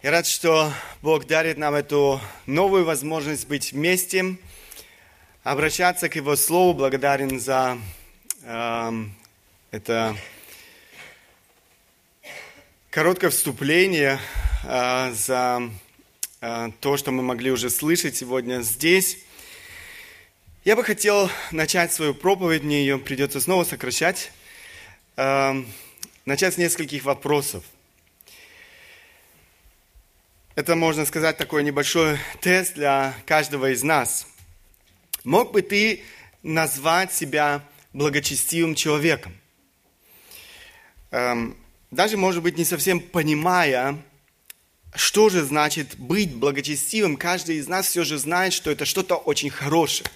Я 0.00 0.12
рад, 0.12 0.28
что 0.28 0.72
Бог 1.02 1.26
дарит 1.26 1.58
нам 1.58 1.74
эту 1.74 2.20
новую 2.46 2.84
возможность 2.84 3.48
быть 3.48 3.72
вместе, 3.72 4.36
обращаться 5.42 6.08
к 6.08 6.14
Его 6.14 6.36
Слову. 6.36 6.72
Благодарен 6.72 7.40
за 7.40 7.76
э, 8.44 8.92
это 9.72 10.16
короткое 12.90 13.30
вступление, 13.30 14.20
э, 14.62 15.12
за 15.14 15.68
э, 16.42 16.70
то, 16.78 16.96
что 16.96 17.10
мы 17.10 17.24
могли 17.24 17.50
уже 17.50 17.68
слышать 17.68 18.14
сегодня 18.14 18.60
здесь. 18.60 19.18
Я 20.64 20.76
бы 20.76 20.84
хотел 20.84 21.28
начать 21.50 21.92
свою 21.92 22.14
проповедь, 22.14 22.62
мне 22.62 22.82
ее 22.82 22.98
придется 22.98 23.40
снова 23.40 23.64
сокращать, 23.64 24.30
э, 25.16 25.60
начать 26.24 26.54
с 26.54 26.56
нескольких 26.56 27.02
вопросов– 27.02 27.64
это, 30.58 30.74
можно 30.74 31.06
сказать, 31.06 31.36
такой 31.36 31.62
небольшой 31.62 32.18
тест 32.40 32.74
для 32.74 33.14
каждого 33.26 33.70
из 33.70 33.84
нас. 33.84 34.26
Мог 35.22 35.52
бы 35.52 35.62
ты 35.62 36.02
назвать 36.42 37.14
себя 37.14 37.62
благочестивым 37.92 38.74
человеком? 38.74 39.38
Эм, 41.12 41.56
даже, 41.92 42.16
может 42.16 42.42
быть, 42.42 42.58
не 42.58 42.64
совсем 42.64 42.98
понимая, 42.98 44.02
что 44.96 45.28
же 45.28 45.44
значит 45.44 45.96
быть 45.96 46.34
благочестивым, 46.34 47.16
каждый 47.16 47.58
из 47.58 47.68
нас 47.68 47.86
все 47.86 48.02
же 48.02 48.18
знает, 48.18 48.52
что 48.52 48.72
это 48.72 48.84
что-то 48.84 49.14
очень 49.14 49.50
хорошее. 49.50 50.10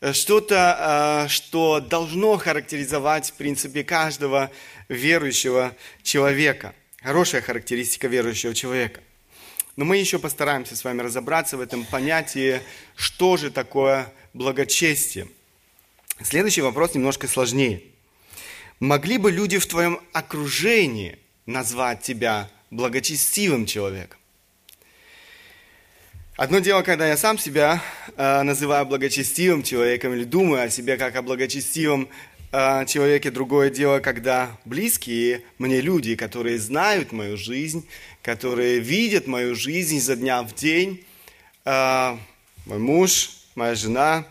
Э, 0.00 0.12
что-то, 0.12 1.24
э, 1.26 1.28
что 1.28 1.80
должно 1.80 2.36
характеризовать, 2.36 3.30
в 3.30 3.32
принципе, 3.32 3.82
каждого 3.82 4.52
верующего 4.88 5.74
человека. 6.04 6.72
Хорошая 7.02 7.42
характеристика 7.42 8.06
верующего 8.06 8.54
человека– 8.54 9.00
но 9.76 9.84
мы 9.84 9.96
еще 9.96 10.18
постараемся 10.18 10.76
с 10.76 10.84
вами 10.84 11.02
разобраться 11.02 11.56
в 11.56 11.60
этом 11.60 11.84
понятии, 11.84 12.60
что 12.94 13.36
же 13.36 13.50
такое 13.50 14.12
благочестие. 14.32 15.28
Следующий 16.22 16.62
вопрос 16.62 16.94
немножко 16.94 17.26
сложнее. 17.26 17.82
Могли 18.78 19.18
бы 19.18 19.32
люди 19.32 19.58
в 19.58 19.66
твоем 19.66 20.00
окружении 20.12 21.18
назвать 21.46 22.02
тебя 22.02 22.50
благочестивым 22.70 23.66
человеком? 23.66 24.18
Одно 26.36 26.58
дело, 26.58 26.82
когда 26.82 27.06
я 27.06 27.16
сам 27.16 27.38
себя 27.38 27.80
э, 28.16 28.42
называю 28.42 28.86
благочестивым 28.86 29.62
человеком 29.62 30.12
или 30.14 30.24
думаю 30.24 30.64
о 30.64 30.68
себе 30.68 30.96
как 30.96 31.14
о 31.14 31.22
благочестивом 31.22 32.08
э, 32.54 32.86
человеке, 32.86 33.30
другое 33.32 33.68
дело, 33.68 33.98
когда 33.98 34.56
близкие 34.64 35.42
мне 35.58 35.80
люди, 35.80 36.14
которые 36.14 36.58
знают 36.58 37.10
мою 37.10 37.36
жизнь, 37.36 37.86
которые 38.22 38.78
видят 38.78 39.26
мою 39.26 39.56
жизнь 39.56 39.96
изо 39.96 40.14
дня 40.14 40.42
в 40.42 40.54
день. 40.54 41.04
А, 41.64 42.16
мой 42.66 42.78
муж, 42.78 43.30
моя 43.56 43.74
жена, 43.74 44.24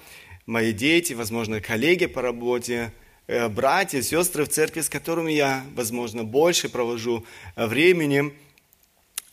мои 0.46 0.72
дети, 0.72 1.14
возможно, 1.14 1.60
коллеги 1.60 2.06
по 2.06 2.22
работе, 2.22 2.94
э, 3.28 3.50
братья, 3.50 4.02
сестры 4.02 4.46
в 4.46 4.50
церкви, 4.50 4.82
с 4.82 4.90
которыми 4.90 5.34
я, 5.34 5.66
возможно, 5.76 6.24
больше 6.24 6.70
провожу 6.70 7.26
времени, 7.58 8.34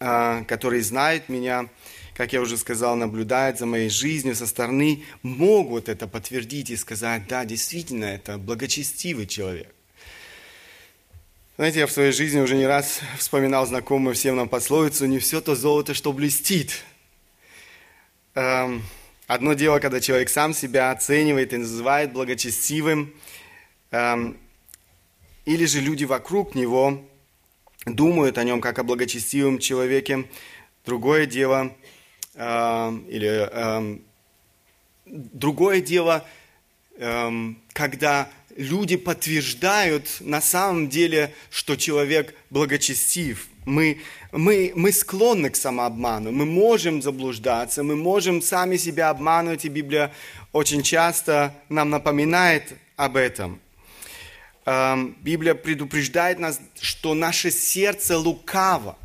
а, 0.01 0.43
которые 0.45 0.83
знают 0.83 1.29
меня, 1.29 1.69
как 2.21 2.35
я 2.35 2.43
уже 2.43 2.59
сказал, 2.59 2.97
наблюдают 2.97 3.59
за 3.59 3.65
моей 3.65 3.89
жизнью 3.89 4.37
со 4.37 4.47
стороны, 4.47 5.05
могут 5.23 5.89
это 5.89 6.07
подтвердить 6.07 6.69
и 6.69 6.77
сказать, 6.77 7.27
да, 7.29 7.47
действительно, 7.47 8.05
это 8.05 8.37
благочестивый 8.37 9.27
человек. 9.27 9.75
Знаете, 11.57 11.79
я 11.79 11.87
в 11.87 11.91
своей 11.91 12.13
жизни 12.13 12.39
уже 12.39 12.57
не 12.57 12.67
раз 12.67 13.01
вспоминал 13.17 13.67
знакомую 13.67 14.15
всем 14.15 14.37
нам 14.37 14.51
пословицу 14.51 15.07
«Не 15.07 15.19
все 15.19 15.41
то 15.41 15.55
золото, 15.55 15.95
что 15.95 16.13
блестит». 16.13 16.85
Эм, 18.35 18.83
одно 19.27 19.55
дело, 19.55 19.79
когда 19.79 19.99
человек 19.99 20.29
сам 20.29 20.53
себя 20.53 20.91
оценивает 20.91 21.55
и 21.55 21.57
называет 21.57 22.13
благочестивым, 22.13 23.15
эм, 23.93 24.37
или 25.47 25.65
же 25.65 25.81
люди 25.81 26.05
вокруг 26.05 26.55
него 26.55 27.03
думают 27.87 28.37
о 28.37 28.45
нем 28.45 28.61
как 28.61 28.79
о 28.79 28.83
благочестивом 28.83 29.59
человеке. 29.59 30.29
Другое 30.85 31.25
дело, 31.25 31.75
или 32.41 34.01
другое 35.05 35.81
дело, 35.83 36.25
когда 37.73 38.31
люди 38.57 38.97
подтверждают 38.97 40.09
на 40.21 40.41
самом 40.41 40.89
деле, 40.89 41.35
что 41.51 41.77
человек 41.77 42.35
благочестив. 42.51 43.49
Мы, 43.67 44.01
мы, 44.33 44.73
мы 44.75 44.93
склонны 44.93 45.51
к 45.51 45.57
самообману, 45.57 46.33
мы 46.33 46.47
можем 46.47 47.03
заблуждаться, 47.03 47.83
мы 47.83 47.95
можем 47.95 48.43
сами 48.43 48.77
себя 48.77 49.11
обманывать, 49.11 49.65
и 49.65 49.69
Библия 49.69 50.13
очень 50.53 50.83
часто 50.83 51.55
нам 51.69 51.91
напоминает 51.91 52.73
об 52.97 53.17
этом. 53.17 53.61
Эм, 54.65 55.17
Библия 55.21 55.55
предупреждает 55.55 56.39
нас, 56.39 56.61
что 56.81 57.15
наше 57.15 57.51
сердце 57.51 58.19
лукаво. 58.19 58.97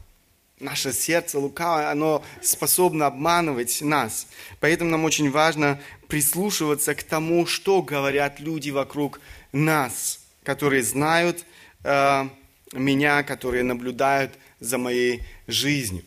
Наше 0.65 0.93
сердце 0.93 1.37
лукаво, 1.37 1.91
оно 1.91 2.23
способно 2.41 3.05
обманывать 3.05 3.81
нас. 3.81 4.25
Поэтому 4.59 4.89
нам 4.89 5.03
очень 5.03 5.29
важно 5.29 5.79
прислушиваться 6.07 6.95
к 6.95 7.03
тому, 7.03 7.45
что 7.45 7.83
говорят 7.83 8.39
люди 8.39 8.71
вокруг 8.71 9.21
нас, 9.51 10.21
которые 10.43 10.81
знают 10.81 11.45
э, 11.83 12.27
меня, 12.73 13.21
которые 13.21 13.61
наблюдают 13.61 14.31
за 14.59 14.79
моей 14.79 15.21
жизнью. 15.45 16.03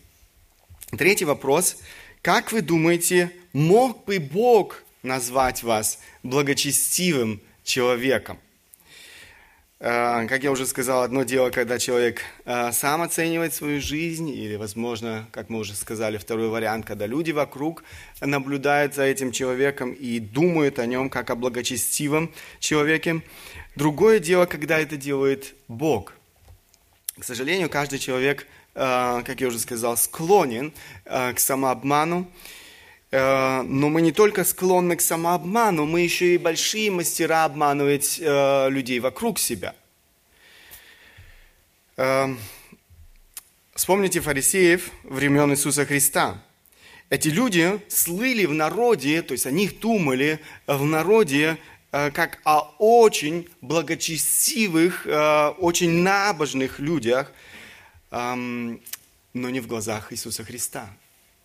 Третий 0.99 1.25
вопрос. 1.25 1.77
Как 2.21 2.51
вы 2.51 2.61
думаете, 2.61 3.31
мог 3.53 4.05
бы 4.07 4.19
Бог 4.19 4.83
назвать 5.05 5.63
вас 5.63 6.01
благочестивым 6.25 7.41
человеком? 7.63 8.41
Э, 9.81 10.27
как 10.27 10.43
я 10.43 10.51
уже 10.51 10.67
сказал, 10.67 11.03
одно 11.03 11.23
дело, 11.23 11.51
когда 11.51 11.79
человек 11.79 12.23
э, 12.45 12.73
сам 12.73 13.03
оценивает 13.03 13.55
свою 13.55 13.81
жизнь, 13.81 14.29
или, 14.29 14.57
возможно, 14.57 15.29
как 15.31 15.51
мы 15.51 15.61
уже 15.61 15.75
сказали, 15.75 16.17
второй 16.17 16.49
вариант, 16.49 16.85
когда 16.85 17.07
люди 17.07 17.31
вокруг 17.31 17.85
наблюдают 18.21 18.95
за 18.95 19.05
этим 19.05 19.31
человеком 19.31 19.93
и 19.93 20.19
думают 20.19 20.81
о 20.81 20.87
нем 20.87 21.09
как 21.09 21.31
о 21.31 21.37
благочестивом 21.37 22.33
человеке. 22.59 23.23
Другое 23.77 24.19
дело, 24.19 24.47
когда 24.47 24.81
это 24.81 24.97
делает 24.97 25.55
Бог. 25.69 26.13
К 27.17 27.25
сожалению, 27.25 27.71
каждый 27.71 28.01
человек, 28.01 28.49
э, 28.75 29.23
как 29.25 29.41
я 29.41 29.47
уже 29.47 29.61
сказал, 29.61 29.97
склонен 29.97 30.73
к 31.05 31.39
самообману, 31.39 32.29
но 33.11 33.89
мы 33.89 34.03
не 34.03 34.13
только 34.13 34.45
склонны 34.45 34.97
к 34.97 35.01
самообману, 35.01 35.87
мы 35.87 36.03
еще 36.03 36.35
и 36.35 36.39
большие 36.39 36.91
мастера 36.91 37.45
обманывать 37.45 38.19
э, 38.21 38.69
людей 38.69 39.01
вокруг 39.01 39.39
себя. 39.39 39.75
Э, 41.97 42.27
вспомните 43.75 44.21
фарисеев 44.21 44.91
времен 45.05 45.51
Иисуса 45.53 45.87
Христа. 45.87 46.43
Эти 47.09 47.29
люди 47.29 47.81
слыли 47.89 48.45
в 48.45 48.53
народе, 48.53 49.23
то 49.23 49.33
есть 49.33 49.47
о 49.47 49.51
них 49.51 49.81
думали 49.81 50.41
в 50.67 50.85
народе, 50.85 51.57
как 51.91 52.39
о 52.45 52.75
очень 52.79 53.49
благочестивых, 53.63 55.07
очень 55.59 56.03
набожных 56.03 56.81
людях, 56.81 57.33
эм, 58.11 58.83
но 59.33 59.49
не 59.49 59.61
в 59.61 59.67
глазах 59.67 60.13
Иисуса 60.13 60.45
Христа. 60.45 60.91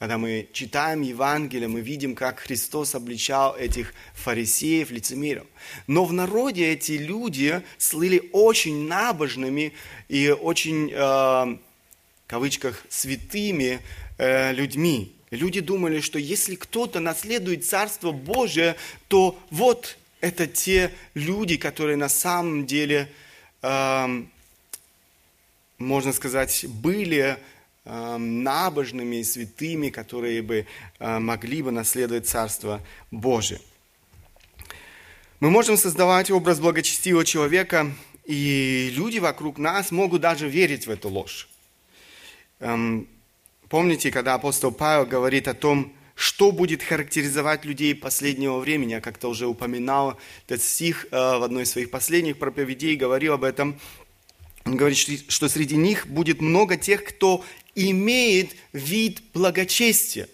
Когда 0.04 0.18
мы 0.18 0.50
читаем 0.52 1.02
Евангелие, 1.02 1.70
мы 1.70 1.80
видим, 1.80 2.14
как 2.14 2.40
Христос 2.42 2.94
обличал 2.94 3.56
этих 3.56 3.94
фарисеев, 4.16 4.92
лицемеров. 4.92 5.48
Но 5.88 6.04
в 6.04 6.12
народе 6.12 6.74
эти 6.74 6.92
люди 6.92 7.62
слыли 7.78 8.30
очень 8.34 8.86
набожными 8.86 9.72
и 10.10 10.28
очень, 10.30 10.92
э, 10.92 10.96
в 10.98 11.58
кавычках, 12.28 12.84
святыми 12.90 13.80
э, 14.18 14.52
людьми. 14.52 15.14
Люди 15.32 15.62
думали, 15.62 16.02
что 16.02 16.20
если 16.20 16.56
кто-то 16.56 17.00
наследует 17.00 17.64
Царство 17.64 18.12
Божие, 18.12 18.76
то 19.08 19.40
вот 19.52 19.98
это 20.20 20.48
те 20.48 20.92
люди, 21.14 21.56
которые 21.56 21.96
на 21.96 22.10
самом 22.10 22.66
деле, 22.66 23.10
э, 23.62 24.24
можно 25.78 26.12
сказать, 26.12 26.66
были 26.68 27.38
набожными 27.86 29.18
и 29.18 29.24
святыми, 29.24 29.90
которые 29.90 30.42
бы 30.42 30.66
э, 31.00 31.20
могли 31.20 31.62
бы 31.62 31.72
наследовать 31.72 32.28
Царство 32.28 32.82
Божие. 33.12 33.60
Мы 35.40 35.50
можем 35.50 35.76
создавать 35.76 36.32
образ 36.32 36.62
благочестивого 36.62 37.26
человека, 37.26 37.92
и 38.24 38.90
люди 38.94 39.20
вокруг 39.20 39.58
нас 39.58 39.92
могут 39.92 40.22
даже 40.22 40.48
верить 40.48 40.88
в 40.88 40.90
эту 40.90 41.10
ложь. 41.10 41.50
Эм, 42.60 43.10
помните, 43.68 44.10
когда 44.10 44.36
апостол 44.36 44.72
Павел 44.72 45.06
говорит 45.06 45.50
о 45.50 45.54
том, 45.54 45.92
что 46.16 46.54
будет 46.54 46.82
характеризовать 46.82 47.66
людей 47.66 47.94
последнего 47.94 48.60
времени, 48.60 48.92
я 48.92 49.02
как-то 49.02 49.28
уже 49.28 49.48
упоминал 49.48 50.18
этот 50.48 50.62
стих 50.64 51.08
э, 51.12 51.18
в 51.18 51.44
одной 51.44 51.64
из 51.64 51.72
своих 51.72 51.92
последних 51.92 52.38
проповедей, 52.38 52.96
говорил 52.96 53.34
об 53.34 53.44
этом. 53.44 53.78
Он 54.66 54.78
говорит, 54.78 55.26
что 55.28 55.50
среди 55.50 55.76
них 55.76 56.08
будет 56.08 56.40
много 56.40 56.78
тех, 56.78 57.04
кто 57.04 57.44
имеет 57.76 58.56
вид 58.72 59.22
благочестия. 59.34 60.28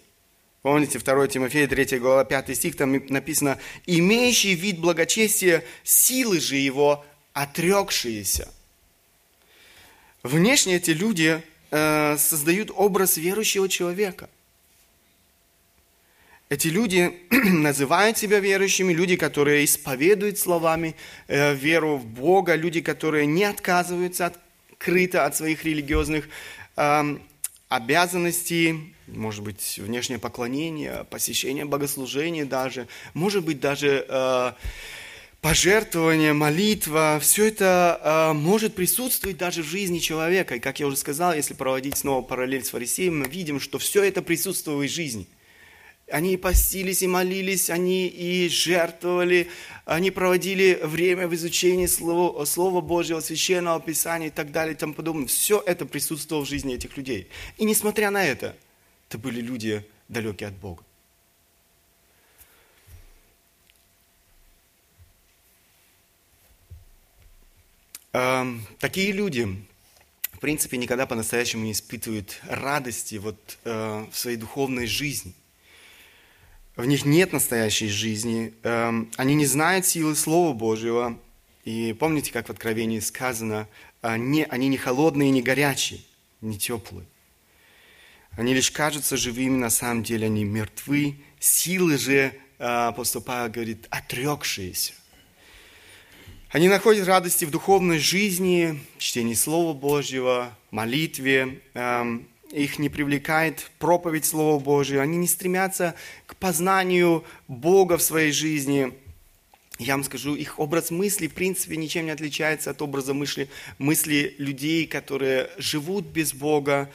Помните, 0.61 0.99
2 0.99 1.27
Тимофея 1.27 1.67
3 1.67 1.99
глава 1.99 2.25
5 2.25 2.55
стих, 2.55 2.75
там 2.75 2.91
написано, 3.07 3.57
«Имеющий 3.85 4.55
вид 4.55 4.79
благочестия, 4.79 5.63
силы 5.83 6.39
же 6.39 6.57
его 6.57 7.05
отрекшиеся». 7.33 8.49
Внешне 10.21 10.75
эти 10.75 10.91
люди 10.91 11.41
э, 11.71 12.17
создают 12.17 12.71
образ 12.75 13.15
верующего 13.15 13.69
человека. 13.69 14.29
Эти 16.49 16.67
люди 16.67 17.13
называют 17.29 18.17
себя 18.17 18.39
верующими, 18.39 18.91
люди, 18.91 19.15
которые 19.15 19.63
исповедуют 19.63 20.39
словами 20.39 20.95
э, 21.27 21.53
веру 21.53 21.95
в 21.97 22.05
Бога, 22.05 22.55
люди, 22.55 22.81
которые 22.81 23.27
не 23.27 23.45
отказываются 23.45 24.33
открыто 24.79 25.25
от 25.25 25.35
своих 25.35 25.63
религиозных 25.63 26.27
обязанностей, 27.67 28.95
может 29.07 29.43
быть, 29.43 29.79
внешнее 29.81 30.19
поклонение, 30.19 31.05
посещение 31.09 31.65
богослужения 31.65 32.45
даже, 32.45 32.87
может 33.13 33.45
быть, 33.45 33.59
даже 33.59 34.05
э, 34.07 34.53
пожертвование, 35.41 36.33
молитва, 36.33 37.19
все 37.21 37.47
это 37.47 37.99
э, 38.01 38.33
может 38.33 38.75
присутствовать 38.75 39.37
даже 39.37 39.61
в 39.61 39.67
жизни 39.67 39.99
человека. 39.99 40.55
И, 40.55 40.59
как 40.59 40.79
я 40.79 40.87
уже 40.87 40.97
сказал, 40.97 41.33
если 41.33 41.53
проводить 41.53 41.97
снова 41.97 42.23
параллель 42.23 42.63
с 42.63 42.69
фарисеем, 42.69 43.19
мы 43.19 43.27
видим, 43.27 43.59
что 43.59 43.77
все 43.77 44.03
это 44.03 44.21
присутствовало 44.21 44.83
в 44.83 44.89
жизни– 44.89 45.27
они 46.11 46.33
и 46.33 46.37
постились, 46.37 47.01
и 47.01 47.07
молились, 47.07 47.69
они 47.69 48.07
и 48.07 48.49
жертвовали, 48.49 49.49
они 49.85 50.11
проводили 50.11 50.79
время 50.83 51.27
в 51.27 51.33
изучении 51.35 51.85
Слова, 51.85 52.45
Слова 52.45 52.81
Божьего, 52.81 53.19
Священного 53.19 53.79
Писания 53.79 54.27
и 54.27 54.31
так 54.31 54.51
далее 54.51 54.75
и 54.75 54.77
тому 54.77 54.93
подобное. 54.93 55.27
Все 55.27 55.61
это 55.65 55.85
присутствовало 55.85 56.45
в 56.45 56.49
жизни 56.49 56.75
этих 56.75 56.97
людей. 56.97 57.27
И 57.57 57.65
несмотря 57.65 58.11
на 58.11 58.25
это, 58.25 58.55
это 59.07 59.17
были 59.17 59.41
люди 59.41 59.85
далекие 60.07 60.49
от 60.49 60.55
Бога. 60.55 60.83
Эм, 68.11 68.65
такие 68.79 69.11
люди, 69.11 69.47
в 70.31 70.39
принципе, 70.39 70.77
никогда 70.77 71.05
по-настоящему 71.05 71.65
не 71.65 71.73
испытывают 71.73 72.39
радости 72.47 73.15
вот, 73.15 73.59
э, 73.65 74.05
в 74.11 74.17
своей 74.17 74.37
духовной 74.37 74.87
жизни 74.87 75.33
в 76.79 76.85
них 76.85 77.03
нет 77.03 77.33
настоящей 77.33 77.89
жизни, 77.89 78.53
эм, 78.63 79.11
они 79.17 79.35
не 79.35 79.45
знают 79.45 79.85
силы 79.85 80.15
Слова 80.15 80.53
Божьего. 80.53 81.19
И 81.65 81.93
помните, 81.99 82.31
как 82.31 82.47
в 82.47 82.51
Откровении 82.51 83.01
сказано, 83.01 83.67
они, 84.01 84.45
они 84.49 84.69
не 84.69 84.77
холодные, 84.77 85.29
не 85.29 85.41
горячие, 85.41 85.99
не 86.39 86.57
теплые. 86.57 87.05
Они 88.31 88.53
лишь 88.53 88.71
кажутся 88.71 89.17
живыми, 89.17 89.57
на 89.57 89.69
самом 89.69 90.03
деле 90.03 90.27
они 90.27 90.45
мертвы. 90.45 91.17
Силы 91.37 91.97
же, 91.97 92.33
э, 92.59 92.63
апостол 92.63 93.21
Павел 93.21 93.51
говорит, 93.51 93.85
отрекшиеся. 93.89 94.93
Они 96.49 96.69
находят 96.69 97.05
радости 97.09 97.43
в 97.43 97.51
духовной 97.51 97.99
жизни, 97.99 98.79
чтении 98.97 99.33
Слова 99.33 99.73
Божьего, 99.73 100.57
молитве, 100.71 101.61
эм, 101.73 102.25
их 102.51 102.79
не 102.79 102.89
привлекает 102.89 103.69
проповедь 103.79 104.25
Слова 104.25 104.59
Божьего, 104.59 105.03
они 105.03 105.17
не 105.17 105.27
стремятся 105.27 105.95
к 106.25 106.35
познанию 106.35 107.23
Бога 107.47 107.97
в 107.97 108.01
своей 108.01 108.31
жизни. 108.31 108.93
Я 109.77 109.93
вам 109.93 110.03
скажу, 110.03 110.35
их 110.35 110.59
образ 110.59 110.91
мысли, 110.91 111.27
в 111.27 111.33
принципе, 111.33 111.77
ничем 111.77 112.05
не 112.05 112.11
отличается 112.11 112.71
от 112.71 112.81
образа 112.81 113.13
мысли, 113.13 113.49
мысли 113.77 114.35
людей, 114.37 114.85
которые 114.87 115.49
живут 115.57 116.05
без 116.05 116.33
Бога. 116.33 116.91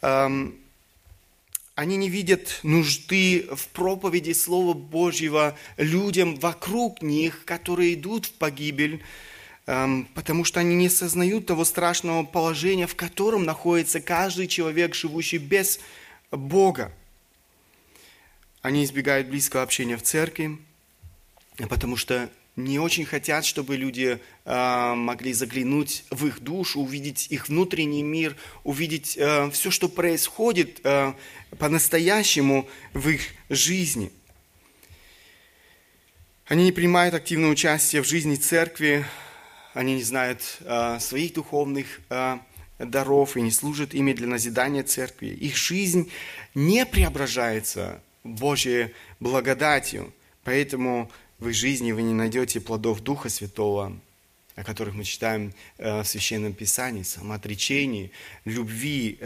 Эм, 0.00 0.54
они 1.74 1.96
не 1.96 2.08
видят 2.08 2.60
нужды 2.62 3.48
в 3.52 3.66
проповеди 3.68 4.32
Слова 4.32 4.74
Божьего 4.74 5.58
людям 5.76 6.36
вокруг 6.36 7.02
них, 7.02 7.44
которые 7.44 7.94
идут 7.94 8.26
в 8.26 8.32
погибель. 8.34 9.02
Эм, 9.66 10.06
потому 10.14 10.44
что 10.44 10.60
они 10.60 10.74
не 10.74 10.90
сознают 10.90 11.46
того 11.46 11.64
страшного 11.64 12.22
положения, 12.24 12.86
в 12.86 12.96
котором 12.96 13.44
находится 13.44 14.00
каждый 14.00 14.46
человек, 14.46 14.94
живущий 14.94 15.38
без 15.38 15.80
Бога. 16.30 16.92
Они 18.60 18.84
избегают 18.84 19.28
близкого 19.28 19.62
общения 19.62 19.96
в 19.96 20.02
церкви, 20.02 20.58
потому 21.68 21.96
что 21.96 22.28
не 22.56 22.78
очень 22.78 23.04
хотят, 23.04 23.44
чтобы 23.44 23.76
люди 23.76 24.18
э, 24.44 24.94
могли 24.94 25.32
заглянуть 25.32 26.04
в 26.10 26.26
их 26.26 26.40
душу, 26.40 26.80
увидеть 26.80 27.26
их 27.30 27.48
внутренний 27.48 28.02
мир, 28.02 28.36
увидеть 28.62 29.16
э, 29.16 29.50
все, 29.50 29.70
что 29.70 29.88
происходит 29.88 30.80
э, 30.84 31.14
по-настоящему 31.58 32.68
в 32.92 33.08
их 33.08 33.22
жизни. 33.48 34.12
Они 36.46 36.64
не 36.64 36.72
принимают 36.72 37.14
активное 37.14 37.50
участие 37.50 38.02
в 38.02 38.06
жизни 38.06 38.36
церкви, 38.36 39.04
они 39.74 39.96
не 39.96 40.02
знают 40.02 40.58
э, 40.60 40.98
своих 41.00 41.34
духовных 41.34 42.00
э, 42.08 42.38
даров 42.78 43.36
и 43.36 43.42
не 43.42 43.50
служат 43.50 43.92
ими 43.92 44.12
для 44.12 44.28
назидания 44.28 44.84
церкви. 44.84 45.26
Их 45.26 45.56
жизнь 45.56 46.10
не 46.54 46.86
преображается 46.86 48.00
Божьей 48.22 48.94
благодатью, 49.20 50.14
поэтому 50.44 51.10
в 51.38 51.48
их 51.48 51.54
жизни 51.54 51.92
вы 51.92 52.02
не 52.02 52.14
найдете 52.14 52.60
плодов 52.60 53.00
Духа 53.00 53.28
Святого, 53.28 53.98
о 54.54 54.62
которых 54.62 54.94
мы 54.94 55.02
читаем 55.02 55.52
э, 55.78 56.02
в 56.02 56.04
Священном 56.06 56.52
Писании, 56.52 57.02
самоотречении, 57.02 58.12
любви, 58.44 59.18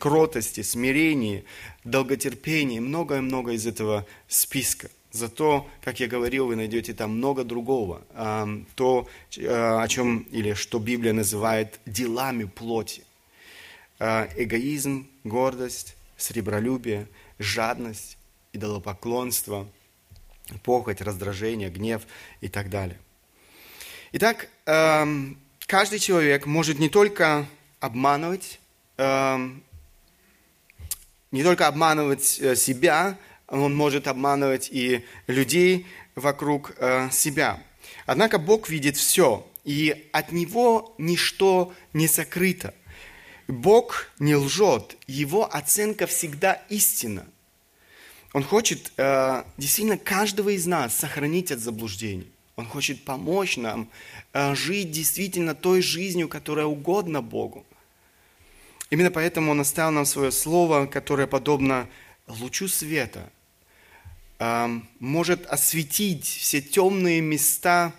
кротости, 0.00 0.62
смирении, 0.62 1.44
долготерпении, 1.84 2.80
многое-многое 2.80 3.54
из 3.54 3.66
этого 3.68 4.04
списка– 4.26 4.90
Зато, 5.12 5.68
как 5.82 6.00
я 6.00 6.08
говорил, 6.08 6.46
вы 6.46 6.56
найдете 6.56 6.94
там 6.94 7.18
много 7.18 7.44
другого. 7.44 8.00
То, 8.74 9.06
э, 9.36 9.46
о 9.46 9.86
чем, 9.86 10.20
или 10.30 10.54
что 10.54 10.78
Библия 10.78 11.12
называет 11.12 11.80
делами 11.84 12.44
плоти. 12.44 13.04
А, 13.98 14.26
эгоизм, 14.36 15.06
гордость, 15.22 15.96
сребролюбие, 16.16 17.06
жадность, 17.38 18.16
идолопоклонство, 18.54 19.68
похоть, 20.62 21.02
раздражение, 21.02 21.68
гнев 21.68 22.02
и 22.40 22.48
так 22.48 22.70
далее. 22.70 22.98
Итак, 24.12 24.48
каждый 24.64 25.98
человек 25.98 26.46
может 26.46 26.78
не 26.78 26.88
только 26.88 27.46
обманывать, 27.80 28.60
не 28.98 29.62
только 31.42 31.66
обманывать 31.66 32.38
э, 32.40 32.54
себя, 32.56 33.16
он 33.60 33.74
может 33.74 34.08
обманывать 34.08 34.70
и 34.72 35.04
людей 35.26 35.86
вокруг 36.14 36.72
э, 36.78 37.10
себя. 37.10 37.62
Однако 38.06 38.38
Бог 38.38 38.68
видит 38.68 38.96
все, 38.96 39.46
и 39.64 40.08
от 40.12 40.32
Него 40.32 40.94
ничто 40.98 41.72
не 41.92 42.08
сокрыто. 42.08 42.74
Бог 43.48 44.10
не 44.18 44.34
лжет, 44.34 44.96
Его 45.06 45.54
оценка 45.54 46.06
всегда 46.06 46.54
истина. 46.70 47.26
Он 48.32 48.42
хочет 48.42 48.92
э, 48.96 49.44
действительно 49.58 49.98
каждого 49.98 50.48
из 50.48 50.66
нас 50.66 50.96
сохранить 50.96 51.52
от 51.52 51.58
заблуждений. 51.58 52.30
Он 52.56 52.64
хочет 52.66 53.04
помочь 53.04 53.58
нам 53.58 53.90
э, 54.32 54.54
жить 54.54 54.90
действительно 54.90 55.54
той 55.54 55.82
жизнью, 55.82 56.28
которая 56.28 56.64
угодна 56.64 57.20
Богу. 57.20 57.66
Именно 58.88 59.10
поэтому 59.10 59.50
Он 59.50 59.60
оставил 59.60 59.90
нам 59.90 60.06
свое 60.06 60.32
слово, 60.32 60.86
которое 60.86 61.26
подобно 61.26 61.86
лучу 62.26 62.68
света, 62.68 63.30
может 64.98 65.46
осветить 65.46 66.26
все 66.26 66.60
темные 66.60 67.20
места 67.20 67.92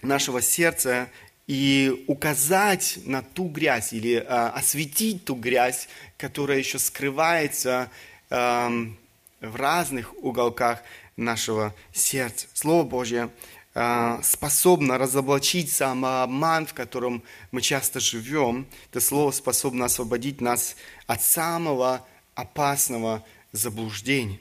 нашего 0.00 0.40
сердца 0.40 1.08
и 1.46 2.04
указать 2.06 2.98
на 3.04 3.22
ту 3.22 3.48
грязь 3.48 3.92
или 3.92 4.24
а, 4.26 4.50
осветить 4.50 5.24
ту 5.24 5.34
грязь, 5.34 5.88
которая 6.16 6.58
еще 6.58 6.78
скрывается 6.78 7.90
в 8.30 9.56
разных 9.56 10.14
уголках 10.22 10.82
нашего 11.16 11.74
сердца. 11.92 12.46
Слово 12.54 12.84
Божье 12.84 13.30
а, 13.72 14.20
способно 14.22 14.98
разоблачить 14.98 15.70
самообман, 15.70 16.66
в 16.66 16.74
котором 16.74 17.22
мы 17.52 17.60
часто 17.60 18.00
живем. 18.00 18.66
Это 18.90 19.00
слово 19.00 19.30
способно 19.30 19.84
освободить 19.84 20.40
нас 20.40 20.76
от 21.06 21.22
самого 21.22 22.04
опасного 22.34 23.24
заблуждения. 23.52 24.40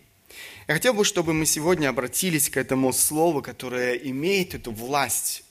Я 0.70 0.76
хотел 0.76 0.94
бы, 0.94 1.04
чтобы 1.04 1.34
мы 1.34 1.48
сегодня 1.48 1.90
обратились 1.90 2.48
к 2.48 2.56
этому 2.56 2.94
слову, 2.94 3.42
которое 3.42 3.96
имеет 3.96 4.54
эту 4.54 4.72
власть 4.72 5.44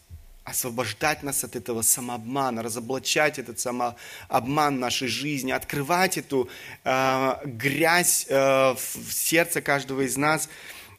освобождать 0.44 1.24
нас 1.24 1.42
от 1.42 1.56
этого 1.56 1.82
самообмана, 1.82 2.62
разоблачать 2.62 3.40
этот 3.40 3.58
самообман 3.58 4.78
нашей 4.78 5.08
жизни, 5.08 5.50
открывать 5.50 6.18
эту 6.18 6.48
э, 6.84 7.34
грязь 7.46 8.26
э, 8.28 8.74
в 8.74 9.12
сердце 9.12 9.60
каждого 9.60 10.02
из 10.02 10.16
нас. 10.16 10.48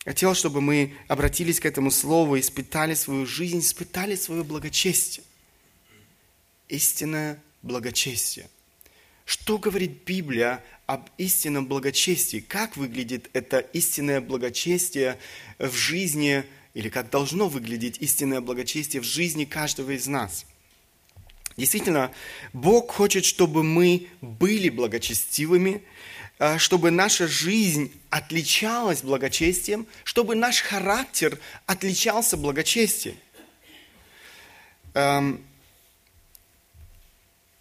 Хотел, 0.04 0.36
чтобы 0.36 0.60
мы 0.60 0.98
обратились 1.08 1.62
к 1.62 1.66
этому 1.66 1.90
слову, 1.90 2.38
испытали 2.38 2.96
свою 2.96 3.26
жизнь, 3.26 3.60
испытали 3.60 4.16
свое 4.16 4.44
благочестие. 4.44 5.24
Истинное 6.68 7.42
благочестие. 7.62 8.50
что 9.24 9.58
говорит 9.58 10.04
Библия 10.06 10.62
об 10.90 11.08
истинном 11.20 11.68
благочестии? 11.68 12.40
Как 12.40 12.76
выглядит 12.76 13.30
это 13.34 13.60
истинное 13.60 14.22
благочестие 14.22 15.20
в 15.60 15.72
жизни, 15.76 16.44
или 16.74 16.90
как 16.90 17.12
должно 17.12 17.48
выглядеть 17.48 17.98
истинное 18.00 18.42
благочестие 18.42 19.00
в 19.00 19.06
жизни 19.06 19.46
каждого 19.46 19.92
из 19.92 20.08
нас? 20.08 20.48
Действительно, 21.58 22.12
Бог 22.54 22.92
хочет, 22.92 23.24
чтобы 23.24 23.62
мы 23.62 24.08
были 24.22 24.70
благочестивыми, 24.70 25.84
э, 26.40 26.58
чтобы 26.58 26.90
наша 26.90 27.28
жизнь 27.28 27.94
отличалась 28.10 29.04
благочестием, 29.04 29.86
чтобы 30.04 30.34
наш 30.34 30.62
характер 30.62 31.38
отличался 31.68 32.36
благочестием. 32.36 33.16
Эм, 34.96 35.46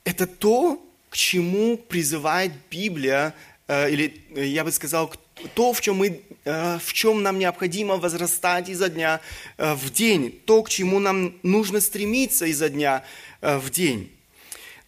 это 0.04 0.26
то, 0.26 0.82
к 1.10 1.16
чему 1.16 1.76
призывает 1.76 2.52
Библия, 2.70 3.34
э, 3.66 3.90
или 3.90 4.22
э, 4.34 4.46
я 4.46 4.64
бы 4.64 4.72
сказал, 4.72 5.12
то, 5.54 5.72
в 5.72 5.80
чем, 5.80 5.96
мы, 5.96 6.20
э, 6.44 6.78
в 6.82 6.92
чем 6.92 7.22
нам 7.22 7.38
необходимо 7.38 7.96
возрастать 7.96 8.68
изо 8.68 8.88
дня 8.88 9.20
в 9.56 9.90
день, 9.90 10.40
то, 10.44 10.62
к 10.62 10.68
чему 10.68 10.98
нам 10.98 11.34
нужно 11.42 11.80
стремиться 11.80 12.46
изо 12.46 12.68
дня 12.68 13.04
в 13.40 13.70
день. 13.70 14.12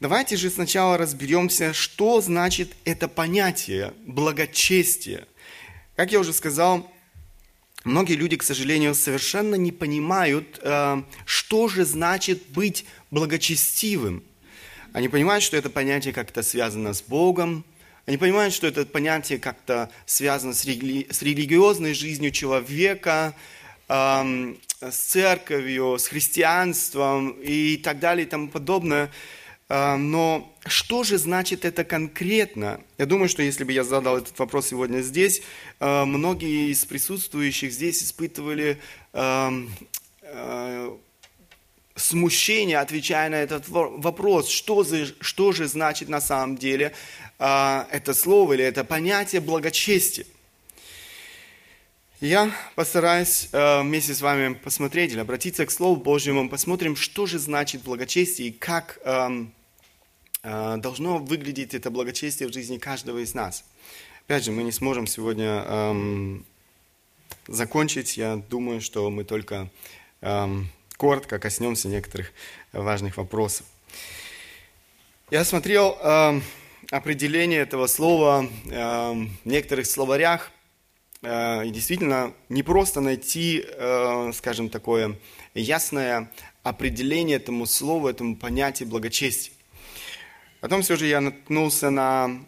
Давайте 0.00 0.36
же 0.36 0.50
сначала 0.50 0.96
разберемся, 0.96 1.72
что 1.72 2.20
значит 2.20 2.72
это 2.84 3.06
понятие 3.06 3.92
благочестие. 4.06 5.26
Как 5.94 6.10
я 6.10 6.18
уже 6.18 6.32
сказал, 6.32 6.90
многие 7.84 8.14
люди, 8.14 8.36
к 8.36 8.42
сожалению, 8.42 8.94
совершенно 8.94 9.56
не 9.56 9.72
понимают, 9.72 10.58
что 11.26 11.68
же 11.68 11.84
значит 11.84 12.48
быть 12.48 12.86
благочестивым. 13.10 14.24
Они 14.92 15.08
понимают, 15.08 15.44
что 15.44 15.56
это 15.56 15.70
понятие 15.70 16.12
как-то 16.12 16.42
связано 16.42 16.94
с 16.94 17.02
Богом, 17.02 17.64
они 18.06 18.16
понимают, 18.16 18.52
что 18.52 18.66
это 18.66 18.84
понятие 18.86 19.38
как-то 19.38 19.88
связано 20.04 20.52
с, 20.52 20.64
рели... 20.64 21.06
с 21.10 21.22
религиозной 21.22 21.94
жизнью 21.94 22.32
человека, 22.32 23.36
эм, 23.88 24.58
с 24.80 24.96
церковью, 24.96 25.96
с 25.96 26.08
христианством 26.08 27.36
и 27.40 27.76
так 27.76 28.00
далее 28.00 28.26
и 28.26 28.28
тому 28.28 28.48
подобное. 28.48 29.12
Э, 29.68 29.94
но 29.94 30.52
что 30.66 31.04
же 31.04 31.18
значит 31.18 31.64
это 31.64 31.84
конкретно? 31.84 32.80
Я 32.98 33.06
думаю, 33.06 33.28
что 33.28 33.42
если 33.42 33.62
бы 33.62 33.70
я 33.70 33.84
задал 33.84 34.16
этот 34.18 34.36
вопрос 34.40 34.68
сегодня 34.68 35.02
здесь, 35.02 35.42
э, 35.78 36.04
многие 36.04 36.72
из 36.72 36.84
присутствующих 36.86 37.72
здесь 37.72 38.02
испытывали 38.02 38.80
э, 39.12 39.50
э, 40.22 40.96
смущение, 42.00 42.78
отвечая 42.78 43.28
на 43.30 43.36
этот 43.36 43.68
вопрос, 43.68 44.48
что, 44.48 44.84
за, 44.84 45.06
что 45.20 45.52
же 45.52 45.68
значит 45.68 46.08
на 46.08 46.20
самом 46.20 46.56
деле 46.56 46.92
э, 47.38 47.84
это 47.90 48.14
слово 48.14 48.54
или 48.54 48.64
это 48.64 48.84
понятие 48.84 49.40
благочестия. 49.40 50.26
Я 52.20 52.50
постараюсь 52.74 53.48
э, 53.52 53.80
вместе 53.80 54.14
с 54.14 54.20
вами 54.20 54.52
посмотреть 54.52 55.12
или 55.12 55.20
обратиться 55.20 55.64
к 55.64 55.70
Слову 55.70 55.96
Божьему, 55.96 56.50
посмотрим, 56.50 56.94
что 56.94 57.24
же 57.24 57.38
значит 57.38 57.82
благочестие 57.82 58.48
и 58.48 58.52
как 58.52 58.98
э, 59.04 59.46
э, 60.42 60.76
должно 60.76 61.16
выглядеть 61.16 61.72
это 61.72 61.90
благочестие 61.90 62.48
в 62.48 62.52
жизни 62.52 62.76
каждого 62.76 63.20
из 63.20 63.32
нас. 63.32 63.64
Опять 64.26 64.44
же, 64.44 64.52
мы 64.52 64.64
не 64.64 64.72
сможем 64.72 65.06
сегодня 65.06 65.64
э, 65.66 66.38
закончить. 67.48 68.18
Я 68.18 68.36
думаю, 68.36 68.82
что 68.82 69.08
мы 69.10 69.24
только 69.24 69.70
э, 70.20 70.46
коротко 71.00 71.38
коснемся 71.38 71.88
некоторых 71.88 72.30
важных 72.74 73.16
вопросов. 73.16 73.64
Я 75.30 75.44
смотрел 75.46 75.96
э, 75.98 76.40
определение 76.90 77.60
этого 77.60 77.86
слова 77.86 78.46
э, 78.66 79.12
в 79.42 79.48
некоторых 79.48 79.86
словарях, 79.86 80.50
э, 81.22 81.66
и 81.66 81.70
действительно 81.70 82.34
не 82.50 82.62
просто 82.62 83.00
найти, 83.00 83.64
э, 83.66 84.30
скажем, 84.34 84.68
такое 84.68 85.18
ясное 85.54 86.30
определение 86.64 87.38
этому 87.38 87.64
слову, 87.64 88.06
этому 88.06 88.36
понятию 88.36 88.86
благочестия. 88.86 89.54
Потом 90.60 90.82
все 90.82 90.96
же 90.96 91.06
я 91.06 91.22
наткнулся 91.22 91.88
на 91.88 92.44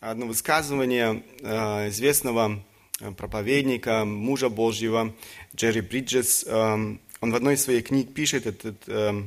одно 0.00 0.26
высказывание 0.26 1.22
э, 1.40 1.88
известного 1.88 2.62
проповедника, 3.16 4.04
мужа 4.04 4.48
Божьего 4.48 5.14
Джерри 5.54 5.80
Бриджес, 5.80 6.44
э, 6.46 6.96
он 7.20 7.32
в 7.32 7.36
одной 7.36 7.54
из 7.54 7.62
своих 7.62 7.86
книг 7.86 8.12
пишет, 8.12 8.46
этот 8.46 8.76
э, 8.86 9.22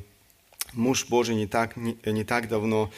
муж 0.73 1.07
Божий 1.07 1.35
не 1.35 1.47
так, 1.47 1.75
не, 1.75 1.97
не 2.05 2.23
так 2.23 2.47
давно 2.47 2.91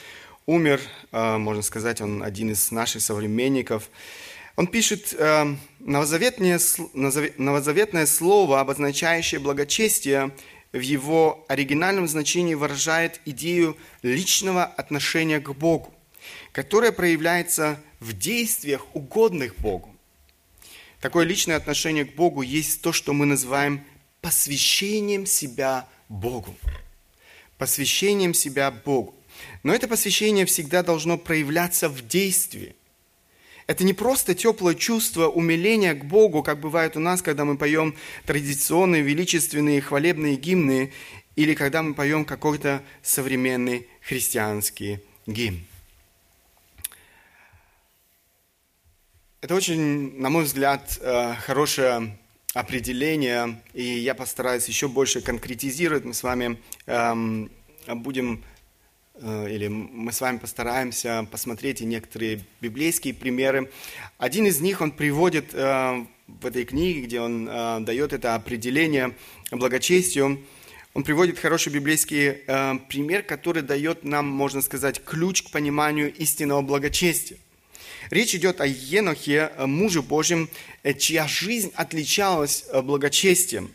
умер, 0.45 0.81
э, 1.11 1.37
можно 1.37 1.61
сказать, 1.61 2.01
он 2.01 2.23
один 2.23 2.51
из 2.51 2.71
наших 2.71 3.01
современников. 3.01 3.89
Он 4.55 4.67
пишет, 4.67 5.15
э, 5.17 5.55
новозаветное, 5.79 6.59
новозаветное 7.37 8.05
слово, 8.05 8.59
обозначающее 8.59 9.39
благочестие, 9.39 10.31
в 10.73 10.79
его 10.79 11.45
оригинальном 11.49 12.07
значении 12.07 12.53
выражает 12.53 13.19
идею 13.25 13.77
личного 14.03 14.63
отношения 14.63 15.39
к 15.39 15.51
Богу, 15.53 15.93
которое 16.53 16.91
проявляется 16.91 17.81
в 17.99 18.13
действиях, 18.13 18.85
угодных 18.93 19.55
Богу. 19.57 19.93
Такое 21.01 21.25
личное 21.25 21.55
отношение 21.57 22.05
к 22.05 22.15
Богу 22.15 22.41
есть 22.41 22.81
то, 22.81 22.93
что 22.93 23.11
мы 23.11 23.25
называем 23.25 23.83
посвящением 24.21 25.25
себя 25.25 25.87
Богу. 26.07 26.55
Посвящением 27.57 28.33
себя 28.33 28.71
Богу. 28.71 29.15
Но 29.63 29.73
это 29.73 29.87
посвящение 29.87 30.45
всегда 30.45 30.83
должно 30.83 31.17
проявляться 31.17 31.89
в 31.89 32.07
действии. 32.07 32.75
Это 33.67 33.83
не 33.83 33.93
просто 33.93 34.35
теплое 34.35 34.75
чувство 34.75 35.27
умиления 35.27 35.93
к 35.93 36.05
Богу, 36.05 36.43
как 36.43 36.59
бывает 36.59 36.97
у 36.97 36.99
нас, 36.99 37.21
когда 37.21 37.45
мы 37.45 37.57
поем 37.57 37.95
традиционные, 38.25 39.01
величественные, 39.01 39.81
хвалебные 39.81 40.35
гимны, 40.35 40.91
или 41.35 41.53
когда 41.53 41.81
мы 41.81 41.93
поем 41.93 42.25
какой-то 42.25 42.83
современный 43.01 43.87
христианский 44.01 44.99
гимн. 45.25 45.65
Это 49.39 49.55
очень, 49.55 50.19
на 50.19 50.29
мой 50.29 50.43
взгляд, 50.43 50.99
э, 51.01 51.35
хорошая 51.35 52.17
определения, 52.53 53.61
и 53.73 53.83
я 53.83 54.13
постараюсь 54.13 54.67
еще 54.67 54.87
больше 54.87 55.21
конкретизировать. 55.21 56.03
Мы 56.03 56.13
с 56.13 56.23
вами 56.23 56.59
эм, 56.85 57.49
будем, 57.87 58.43
э, 59.15 59.53
или 59.53 59.67
мы 59.67 60.11
с 60.11 60.19
вами 60.19 60.37
постараемся 60.37 61.27
посмотреть 61.31 61.81
и 61.81 61.85
некоторые 61.85 62.41
библейские 62.59 63.13
примеры. 63.13 63.71
Один 64.17 64.45
из 64.45 64.59
них 64.59 64.81
он 64.81 64.91
приводит 64.91 65.53
э, 65.53 66.05
в 66.27 66.45
этой 66.45 66.65
книге, 66.65 67.01
где 67.03 67.21
он 67.21 67.47
э, 67.49 67.79
дает 67.81 68.11
это 68.11 68.35
определение 68.35 69.15
благочестию. 69.51 70.43
Он 70.93 71.03
приводит 71.03 71.39
хороший 71.39 71.71
библейский 71.71 72.33
пример, 72.89 73.23
который 73.23 73.63
дает 73.63 74.03
нам, 74.03 74.27
можно 74.27 74.61
сказать, 74.61 75.01
ключ 75.01 75.41
к 75.43 75.49
пониманию 75.49 76.13
истинного 76.13 76.61
благочестия. 76.61 77.37
Речь 78.09 78.35
идет 78.35 78.61
о 78.61 78.65
Енохе, 78.65 79.51
муже 79.57 80.01
Божьем, 80.01 80.49
э, 80.83 80.93
чья 80.93 81.27
жизнь 81.27 81.71
отличалась 81.75 82.65
э, 82.69 82.81
благочестием. 82.81 83.71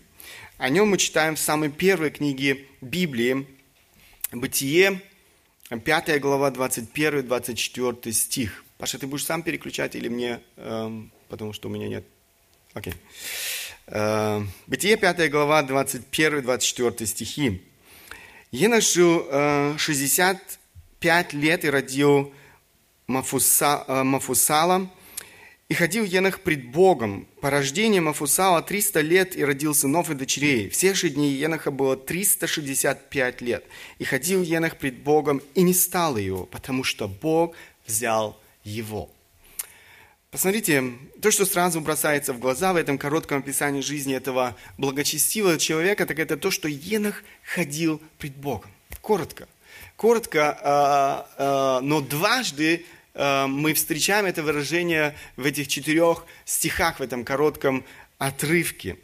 О 0.59 0.69
нем 0.69 0.89
мы 0.89 0.99
читаем 0.99 1.37
в 1.37 1.39
самой 1.39 1.71
первой 1.71 2.11
книге 2.11 2.65
Библии, 2.81 3.47
Бытие, 4.33 5.01
5 5.69 6.21
глава, 6.21 6.51
21-24 6.51 8.13
стих. 8.13 8.65
Паша, 8.79 8.99
ты 8.99 9.07
будешь 9.07 9.25
сам 9.25 9.43
переключать 9.43 9.95
или 9.95 10.09
мне, 10.09 10.41
эм, 10.57 11.13
потому 11.29 11.53
что 11.53 11.69
у 11.69 11.71
меня 11.71 11.89
нет? 11.89 12.05
Окей. 12.75 12.95
Э, 13.87 14.43
Бытие, 14.67 14.97
5 14.97 15.31
глава, 15.31 15.63
21-24 15.63 17.07
стихи. 17.07 17.63
Жил 18.53 19.27
э, 19.31 19.75
65 19.79 21.33
лет 21.35 21.65
и 21.65 21.71
родил 21.71 22.35
Э, 23.09 24.03
Мафусала, 24.03 24.91
и 25.69 25.75
ходил 25.75 26.05
Енах 26.05 26.41
пред 26.41 26.67
Богом. 26.71 27.27
По 27.41 27.51
рождению 27.51 28.03
Мафусала 28.03 28.63
300 28.63 29.01
лет 29.01 29.37
и 29.37 29.45
родил 29.45 29.75
сынов 29.75 30.11
и 30.11 30.15
дочерей. 30.15 30.69
Все 30.71 30.93
же 30.95 31.09
дни 31.09 31.33
Еноха 31.33 31.71
было 31.71 31.97
365 31.97 33.41
лет. 33.43 33.65
И 33.99 34.05
ходил 34.05 34.43
Енах 34.43 34.77
пред 34.77 34.99
Богом, 34.99 35.41
и 35.55 35.63
не 35.63 35.73
стал 35.73 36.17
его, 36.17 36.47
потому 36.47 36.83
что 36.83 37.07
Бог 37.07 37.55
взял 37.87 38.41
его. 38.65 39.09
Посмотрите, 40.33 40.93
то, 41.23 41.31
что 41.31 41.47
сразу 41.47 41.81
бросается 41.81 42.33
в 42.33 42.41
глаза 42.41 42.73
в 42.73 42.77
этом 42.77 42.99
коротком 42.99 43.39
описании 43.39 43.81
жизни 43.83 44.15
этого 44.15 44.57
благочестивого 44.79 45.59
человека, 45.59 46.07
так 46.07 46.19
это 46.19 46.37
то, 46.37 46.51
что 46.51 46.69
Енах 46.69 47.23
ходил 47.45 48.03
пред 48.19 48.37
Богом. 48.37 48.71
Коротко. 49.01 49.49
Коротко, 49.97 50.59
а, 50.61 51.29
а, 51.39 51.81
но 51.81 52.01
дважды 52.01 52.85
Э, 52.85 52.96
мы 53.17 53.73
встречаем 53.73 54.27
это 54.27 54.43
выражение 54.43 55.17
в 55.37 55.47
этих 55.47 55.69
четырех 55.69 56.27
стихах, 56.45 56.99
в 56.99 57.03
этом 57.03 57.25
коротком 57.25 57.85
отрывке. 58.19 58.99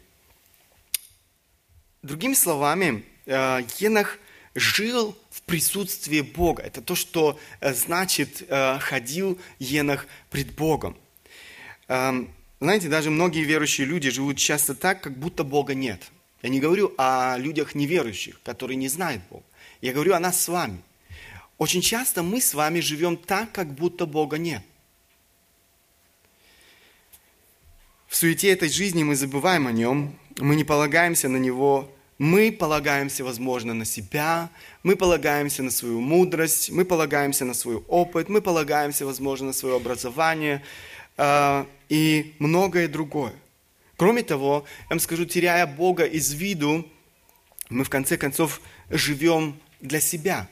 Другими 2.03 2.33
словами, 2.33 3.05
э, 3.25 3.61
Енах 3.79 4.19
жил 4.55 5.17
в 5.31 5.41
присутствии 5.43 6.19
Бога. 6.19 6.61
Это 6.61 6.81
то, 6.81 6.95
что 6.95 7.39
э, 7.61 7.73
значит 7.73 8.43
э, 8.47 8.77
ходил 8.79 9.39
Енох 9.59 10.05
пред 10.29 10.53
Богом. 10.53 10.97
Знаете, 11.87 12.87
даже 12.87 13.09
многие 13.09 13.43
верующие 13.43 13.85
люди 13.85 14.09
живут 14.09 14.37
часто 14.37 14.73
так, 14.73 15.01
как 15.01 15.17
будто 15.17 15.43
Бога 15.43 15.75
нет. 15.75 16.01
Я 16.41 16.49
не 16.49 16.61
говорю 16.61 16.93
о 16.97 17.37
людях 17.37 17.75
неверующих, 17.75 18.41
которые 18.41 18.77
не 18.77 18.87
знают 18.87 19.21
Бога. 19.29 19.43
Я 19.81 19.91
говорю 19.91 20.13
о 20.13 20.19
нас 20.19 20.41
с 20.41 20.47
вами. 20.47 20.81
Очень 21.57 21.81
часто 21.81 22.23
мы 22.23 22.41
с 22.41 22.53
вами 22.53 22.79
живем 22.79 23.17
так, 23.17 23.51
как 23.51 23.73
будто 23.73 24.05
Бога 24.05 24.37
нет. 24.37 24.63
В 28.07 28.15
суете 28.15 28.51
этой 28.51 28.69
жизни 28.69 29.03
мы 29.03 29.15
забываем 29.15 29.67
о 29.67 29.71
Нем, 29.71 30.17
мы 30.37 30.55
не 30.55 30.63
полагаемся 30.63 31.29
на 31.29 31.37
Него, 31.37 31.91
мы 32.19 32.51
полагаемся, 32.51 33.23
возможно, 33.23 33.73
на 33.73 33.85
себя, 33.85 34.49
мы 34.83 34.95
полагаемся 34.95 35.63
на 35.63 35.71
свою 35.71 35.99
мудрость, 35.99 36.69
мы 36.69 36.85
полагаемся 36.85 37.43
на 37.43 37.53
свой 37.53 37.77
опыт, 37.87 38.29
мы 38.29 38.41
полагаемся, 38.41 39.05
возможно, 39.05 39.47
на 39.47 39.53
свое 39.53 39.75
образование 39.75 40.63
э, 41.17 41.65
и 41.89 42.35
многое 42.39 42.87
другое. 42.87 43.33
Кроме 43.97 44.23
того, 44.23 44.65
я 44.81 44.87
вам 44.89 44.99
скажу, 44.99 45.25
теряя 45.25 45.65
Бога 45.65 46.05
из 46.05 46.31
виду, 46.33 46.87
мы 47.69 47.83
в 47.83 47.89
конце 47.89 48.17
концов 48.17 48.61
живем 48.89 49.59
для 49.81 49.99
себя. 49.99 50.47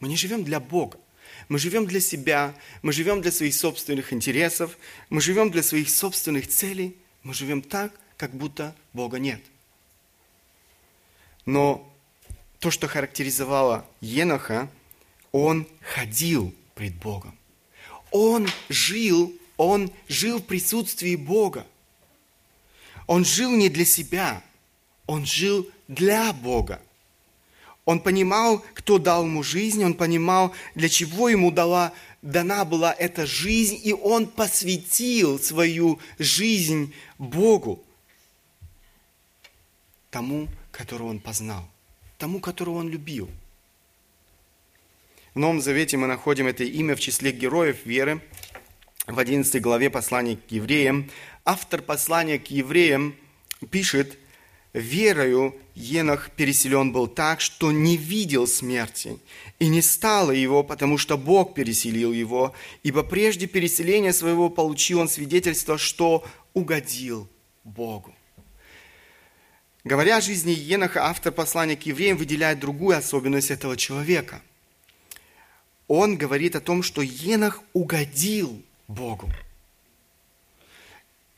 Мы 0.00 0.08
не 0.08 0.16
живем 0.16 0.44
для 0.44 0.60
Бога. 0.60 0.98
Мы 1.48 1.58
живем 1.58 1.86
для 1.86 2.00
себя, 2.00 2.54
мы 2.82 2.92
живем 2.92 3.20
для 3.20 3.30
своих 3.30 3.54
собственных 3.54 4.12
интересов, 4.12 4.76
мы 5.10 5.20
живем 5.20 5.50
для 5.50 5.62
своих 5.62 5.90
собственных 5.90 6.48
целей, 6.48 6.96
мы 7.22 7.34
живем 7.34 7.62
так, 7.62 7.92
как 8.16 8.34
будто 8.34 8.74
Бога 8.92 9.18
нет. 9.18 9.40
Но 11.44 11.92
то, 12.58 12.70
что 12.70 12.88
характеризовало 12.88 13.86
Еноха, 14.00 14.68
он 15.30 15.68
ходил 15.80 16.54
пред 16.74 16.94
Богом. 16.96 17.38
Он 18.10 18.48
жил, 18.68 19.32
он 19.56 19.92
жил 20.08 20.38
в 20.38 20.46
присутствии 20.46 21.14
Бога. 21.14 21.66
Он 23.06 23.24
жил 23.24 23.52
не 23.52 23.68
для 23.68 23.84
себя, 23.84 24.42
он 25.06 25.24
жил 25.26 25.70
для 25.86 26.32
Бога. 26.32 26.82
Он 27.86 28.00
понимал, 28.00 28.64
кто 28.74 28.98
дал 28.98 29.24
ему 29.24 29.44
жизнь, 29.44 29.82
он 29.84 29.94
понимал, 29.94 30.52
для 30.74 30.88
чего 30.88 31.28
ему 31.28 31.52
дала, 31.52 31.92
дана 32.20 32.64
была 32.64 32.92
эта 32.92 33.26
жизнь, 33.26 33.80
и 33.82 33.92
он 33.92 34.26
посвятил 34.26 35.38
свою 35.38 36.00
жизнь 36.18 36.92
Богу, 37.16 37.82
тому, 40.10 40.48
которого 40.72 41.10
он 41.10 41.20
познал, 41.20 41.68
тому, 42.18 42.40
которого 42.40 42.78
он 42.78 42.88
любил. 42.88 43.30
В 45.34 45.38
Новом 45.38 45.60
Завете 45.60 45.96
мы 45.96 46.08
находим 46.08 46.48
это 46.48 46.64
имя 46.64 46.96
в 46.96 47.00
числе 47.00 47.30
героев 47.30 47.86
веры. 47.86 48.20
В 49.06 49.16
11 49.16 49.62
главе 49.62 49.90
послания 49.90 50.36
к 50.36 50.50
евреям 50.50 51.08
автор 51.44 51.82
послания 51.82 52.40
к 52.40 52.48
евреям 52.48 53.14
пишет– 53.70 54.18
верою 54.76 55.54
Енох 55.74 56.30
переселен 56.30 56.92
был 56.92 57.06
так, 57.06 57.40
что 57.40 57.72
не 57.72 57.96
видел 57.96 58.46
смерти, 58.46 59.18
и 59.58 59.68
не 59.68 59.82
стало 59.82 60.30
его, 60.30 60.62
потому 60.62 60.98
что 60.98 61.16
Бог 61.16 61.54
переселил 61.54 62.12
его, 62.12 62.54
ибо 62.82 63.02
прежде 63.02 63.46
переселения 63.46 64.12
своего 64.12 64.48
получил 64.50 65.00
он 65.00 65.08
свидетельство, 65.08 65.78
что 65.78 66.24
угодил 66.52 67.28
Богу. 67.64 68.14
Говоря 69.84 70.16
о 70.16 70.20
жизни 70.20 70.50
Еноха, 70.50 71.06
автор 71.06 71.32
послания 71.32 71.76
к 71.76 71.86
евреям 71.86 72.16
выделяет 72.16 72.58
другую 72.58 72.96
особенность 72.96 73.50
этого 73.50 73.76
человека. 73.76 74.42
Он 75.88 76.16
говорит 76.16 76.56
о 76.56 76.60
том, 76.60 76.82
что 76.82 77.02
Енох 77.02 77.62
угодил 77.72 78.62
Богу. 78.88 79.30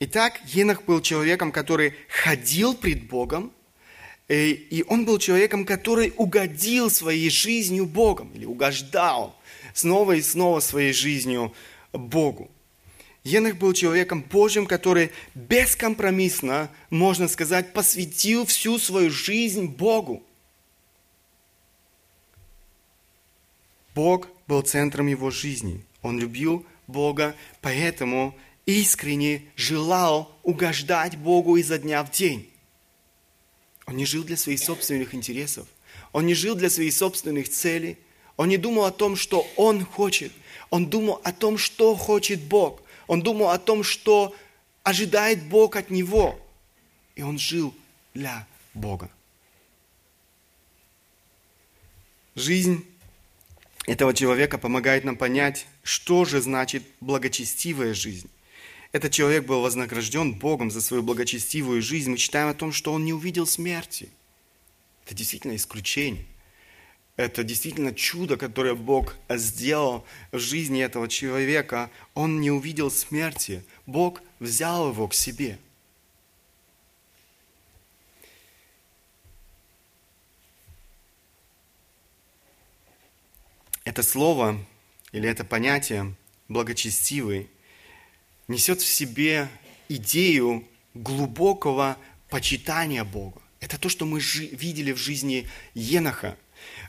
Итак, 0.01 0.39
Енох 0.45 0.83
был 0.83 1.01
человеком, 1.01 1.51
который 1.51 1.93
ходил 2.07 2.73
пред 2.73 3.07
Богом, 3.09 3.51
э, 4.29 4.47
и 4.47 4.85
он 4.87 5.03
был 5.03 5.19
человеком, 5.19 5.65
который 5.65 6.13
угодил 6.15 6.89
своей 6.89 7.29
жизнью 7.29 7.85
Богом, 7.85 8.31
или 8.33 8.45
угождал 8.45 9.35
снова 9.73 10.13
и 10.13 10.21
снова 10.21 10.61
своей 10.61 10.93
жизнью 10.93 11.53
Богу. 11.91 12.49
Енох 13.25 13.55
был 13.55 13.73
человеком 13.73 14.21
Божьим, 14.23 14.67
который 14.67 15.11
бескомпромиссно, 15.35 16.71
можно 16.89 17.27
сказать, 17.27 17.73
посвятил 17.73 18.45
всю 18.45 18.79
свою 18.79 19.09
жизнь 19.09 19.65
Богу. 19.65 20.23
Бог 23.93 24.29
был 24.47 24.61
центром 24.61 25.07
его 25.07 25.29
жизни. 25.29 25.83
Он 26.01 26.17
любил 26.17 26.65
Бога, 26.87 27.35
поэтому 27.59 28.33
искренне 28.69 29.43
желал 29.55 30.31
угождать 30.43 31.17
Богу 31.17 31.57
изо 31.57 31.79
дня 31.79 32.03
в 32.03 32.11
день. 32.11 32.49
Он 33.85 33.95
не 33.95 34.05
жил 34.05 34.23
для 34.23 34.37
своих 34.37 34.59
собственных 34.59 35.15
интересов. 35.15 35.67
Он 36.11 36.25
не 36.25 36.35
жил 36.35 36.55
для 36.55 36.69
своих 36.69 36.93
собственных 36.93 37.49
целей. 37.49 37.97
Он 38.37 38.47
не 38.47 38.57
думал 38.57 38.85
о 38.85 38.91
том, 38.91 39.15
что 39.15 39.47
он 39.55 39.83
хочет. 39.83 40.31
Он 40.69 40.87
думал 40.87 41.19
о 41.23 41.33
том, 41.33 41.57
что 41.57 41.95
хочет 41.95 42.41
Бог. 42.41 42.81
Он 43.07 43.21
думал 43.21 43.49
о 43.49 43.57
том, 43.57 43.83
что 43.83 44.35
ожидает 44.83 45.43
Бог 45.45 45.75
от 45.75 45.89
него. 45.89 46.39
И 47.15 47.23
он 47.23 47.39
жил 47.39 47.73
для 48.13 48.47
Бога. 48.75 49.09
Жизнь 52.35 52.85
этого 53.87 54.13
человека 54.13 54.59
помогает 54.59 55.03
нам 55.03 55.17
понять, 55.17 55.65
что 55.81 56.23
же 56.23 56.39
значит 56.39 56.83
благочестивая 57.01 57.95
жизнь. 57.95 58.29
Этот 58.91 59.11
человек 59.11 59.45
был 59.45 59.61
вознагражден 59.61 60.33
Богом 60.33 60.71
за 60.71 60.81
свою 60.81 61.03
благочестивую 61.03 61.81
жизнь. 61.81 62.09
Мы 62.09 62.17
читаем 62.17 62.49
о 62.49 62.55
том, 62.55 62.71
что 62.71 62.91
он 62.91 63.05
не 63.05 63.13
увидел 63.13 63.45
смерти. 63.45 64.09
Это 65.05 65.13
действительно 65.13 65.55
исключение. 65.55 66.25
Это 67.15 67.43
действительно 67.43 67.93
чудо, 67.93 68.37
которое 68.37 68.73
Бог 68.75 69.15
сделал 69.29 70.05
в 70.31 70.39
жизни 70.39 70.81
этого 70.81 71.07
человека. 71.07 71.91
Он 72.15 72.41
не 72.41 72.49
увидел 72.49 72.89
смерти. 72.89 73.63
Бог 73.85 74.21
взял 74.39 74.89
его 74.89 75.07
к 75.07 75.13
себе. 75.13 75.59
Это 83.83 84.01
слово 84.01 84.57
или 85.11 85.27
это 85.27 85.43
понятие 85.43 86.15
благочестивый 86.47 87.49
несет 88.49 88.81
в 88.81 88.87
себе 88.87 89.47
идею 89.87 90.67
глубокого 90.93 91.97
почитания 92.29 93.05
Бога. 93.05 93.41
Это 93.61 93.77
то, 93.77 93.87
что 93.87 94.05
мы 94.05 94.19
видели 94.19 94.91
в 94.91 94.97
жизни 94.97 95.47
Еноха. 95.73 96.37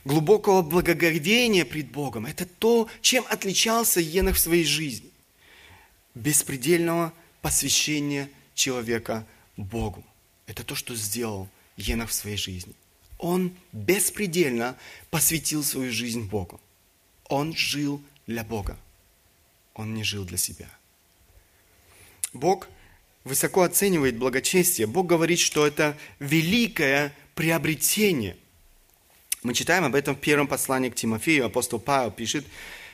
Глубокого 0.03 0.61
благоговения 0.61 1.63
пред 1.63 1.91
Богом. 1.91 2.25
Это 2.25 2.45
то, 2.45 2.89
чем 3.01 3.23
отличался 3.29 4.01
Енох 4.01 4.35
в 4.35 4.39
своей 4.39 4.65
жизни. 4.65 5.09
Беспредельного 6.15 7.13
посвящения 7.41 8.29
человека 8.53 9.25
Богу. 9.55 10.03
Это 10.47 10.63
то, 10.63 10.75
что 10.75 10.95
сделал 10.95 11.47
Енох 11.77 12.09
в 12.09 12.13
своей 12.13 12.37
жизни. 12.37 12.73
Он 13.17 13.55
беспредельно 13.71 14.75
посвятил 15.09 15.63
свою 15.63 15.91
жизнь 15.91 16.23
Богу. 16.23 16.59
Он 17.25 17.55
жил 17.55 18.01
для 18.27 18.43
Бога. 18.43 18.77
Он 19.73 19.93
не 19.93 20.03
жил 20.03 20.25
для 20.25 20.37
себя. 20.37 20.67
Бог 22.33 22.67
высоко 23.23 23.63
оценивает 23.63 24.17
благочестие. 24.17 24.87
Бог 24.87 25.07
говорит, 25.07 25.39
что 25.39 25.67
это 25.67 25.97
великое 26.19 27.13
приобретение. 27.35 28.37
Мы 29.43 29.53
читаем 29.53 29.83
об 29.83 29.95
этом 29.95 30.15
в 30.15 30.19
первом 30.19 30.47
послании 30.47 30.89
к 30.89 30.95
Тимофею. 30.95 31.45
Апостол 31.45 31.79
Павел 31.79 32.11
пишет, 32.11 32.45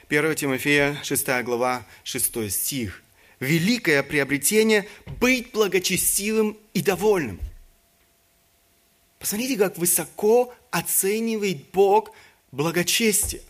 1 0.10 0.36
Тимофея, 0.36 0.98
6 1.04 1.28
глава, 1.44 1.86
6 2.04 2.50
стих. 2.50 3.04
Великое 3.40 4.02
приобретение– 4.02 4.88
быть 5.20 5.52
благочестивым 5.52 6.58
и 6.74 6.82
довольным. 6.82 7.40
Посмотрите, 9.20 9.58
как 9.58 9.78
высоко 9.78 10.54
оценивает 10.72 11.70
Бог 11.72 12.16
благочестие. 12.52 13.42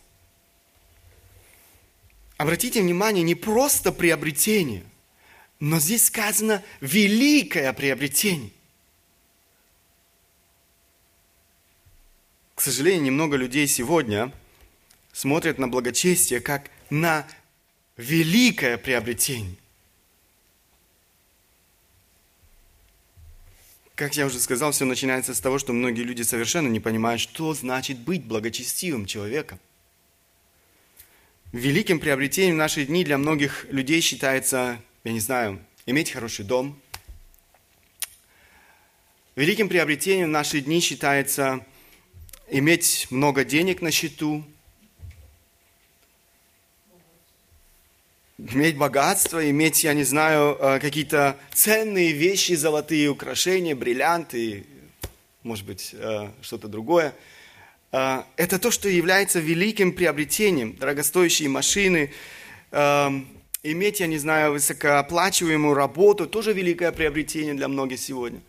Обратите 2.36 2.82
внимание, 2.82 3.24
не 3.24 3.36
просто 3.36 3.94
приобретение– 3.94 4.84
но 5.60 5.80
здесь 5.80 6.06
сказано 6.06 6.64
великое 6.82 7.72
приобретение. 7.74 8.52
К 12.56 12.62
сожалению, 12.62 13.04
немного 13.04 13.38
людей 13.38 13.68
сегодня 13.68 14.32
смотрят 15.14 15.58
на 15.58 15.68
благочестие 15.68 16.40
как 16.40 16.70
на 16.90 17.28
великое 17.98 18.78
приобретение. 18.78 19.58
как 23.98 24.16
я 24.16 24.28
уже 24.28 24.40
сказал, 24.40 24.72
все 24.74 24.86
начинается 24.86 25.34
с 25.34 25.40
того, 25.40 25.58
что 25.58 25.74
многие 25.74 26.04
люди 26.04 26.22
совершенно 26.22 26.68
не 26.68 26.80
понимают, 26.80 27.20
что 27.20 27.56
значит 27.56 27.98
быть 27.98 28.24
благочестивым 28.24 29.08
человеком. 29.08 29.60
Великим 31.52 32.00
приобретением 32.00 32.56
в 32.56 32.60
наши 32.60 32.86
дни 32.86 33.04
для 33.04 33.18
многих 33.18 33.66
людей 33.72 34.02
считается, 34.02 34.80
я 35.08 35.14
не 35.14 35.22
знаю, 35.22 35.58
иметь 35.86 36.12
хороший 36.12 36.44
дом. 36.44 36.78
Великим 39.38 39.70
приобретением 39.70 40.28
в 40.28 40.32
наши 40.32 40.60
дни 40.60 40.82
считается 40.82 41.66
иметь 42.50 43.08
много 43.10 43.46
денег 43.46 43.82
на 43.82 43.90
счету, 43.90 44.44
иметь 48.38 48.76
богатство, 48.76 49.50
иметь, 49.50 49.82
я 49.86 49.94
не 49.94 50.04
знаю, 50.04 50.58
э, 50.60 50.80
какие-то 50.82 51.38
ценные 51.54 52.12
вещи, 52.12 52.56
золотые 52.56 53.08
украшения, 53.08 53.78
бриллианты, 53.78 54.66
может 55.44 55.66
быть, 55.66 55.92
э, 55.94 56.32
что-то 56.42 56.68
другое. 56.68 57.16
Э, 57.94 58.24
это 58.36 58.60
то, 58.60 58.72
что 58.72 58.90
является 58.90 59.40
великим 59.40 59.94
приобретением. 59.94 60.76
Дорогостоящие 60.76 61.48
машины, 61.48 62.12
иметь, 63.72 64.00
я 64.00 64.08
не 64.08 64.18
знаю, 64.18 64.52
высокооплачиваемую 64.54 65.74
работу, 65.74 66.28
тоже 66.28 66.54
великое 66.54 66.92
приобретение 66.92 67.54
для 67.54 67.68
многих 67.68 68.00
сегодня. 68.00 68.42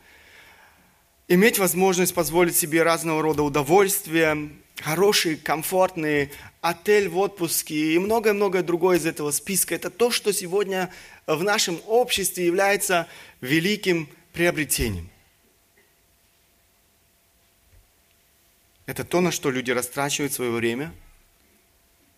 Иметь 1.28 1.58
возможность 1.58 2.14
позволить 2.14 2.56
себе 2.56 2.82
разного 2.82 3.20
рода 3.22 3.42
удовольствия, 3.42 4.50
хорошие, 4.80 5.36
комфортные, 5.36 6.30
отель 6.60 7.08
в 7.08 7.18
отпуске 7.18 7.94
и 7.94 7.98
многое-многое 7.98 8.62
другое 8.62 8.98
из 8.98 9.06
этого 9.06 9.30
списка. 9.30 9.74
Это 9.74 9.90
то, 9.90 10.10
что 10.10 10.32
сегодня 10.32 10.90
в 11.26 11.42
нашем 11.42 11.80
обществе 11.86 12.46
является 12.46 13.06
великим 13.40 14.08
приобретением. 14.32 15.10
Это 18.86 19.04
то, 19.04 19.20
на 19.20 19.30
что 19.30 19.50
люди 19.50 19.70
растрачивают 19.70 20.32
свое 20.32 20.50
время. 20.50 20.94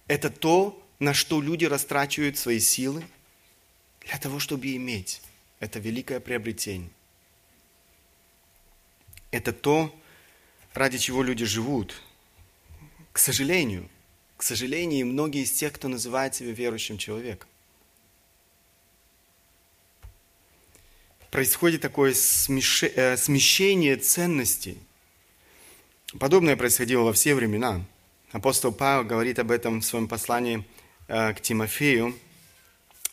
Это 0.06 0.30
то, 0.30 0.80
на 1.00 1.12
что 1.12 1.40
люди 1.42 1.64
растрачивают 1.64 2.38
свои 2.38 2.60
силы 2.60 3.04
для 4.06 4.18
того, 4.18 4.38
чтобы 4.38 4.74
иметь. 4.76 5.20
Это 5.58 5.80
великое 5.80 6.20
приобретение. 6.20 6.90
Это 9.32 9.52
то, 9.52 9.94
ради 10.72 10.98
чего 10.98 11.22
люди 11.24 11.44
живут– 11.44 12.00
к 13.12 13.18
сожалению, 13.18 13.88
к 14.36 14.42
сожалению, 14.42 15.06
многие 15.06 15.42
из 15.42 15.50
тех, 15.50 15.72
кто 15.72 15.88
называет 15.88 16.34
себя 16.34 16.52
верующим 16.52 16.96
человеком, 16.96 17.48
происходит 21.30 21.80
такое 21.80 22.12
э, 22.12 23.16
смещение 23.16 23.96
ценностей. 23.96 24.78
Подобное 26.18 26.56
происходило 26.56 27.02
во 27.02 27.12
все 27.12 27.34
времена. 27.34 27.84
Апостол 28.32 28.72
Павел 28.72 29.04
говорит 29.04 29.38
об 29.38 29.50
этом 29.50 29.80
в 29.80 29.84
своем 29.84 30.08
послании 30.08 30.64
к 31.10 31.40
Тимофею. 31.42 32.14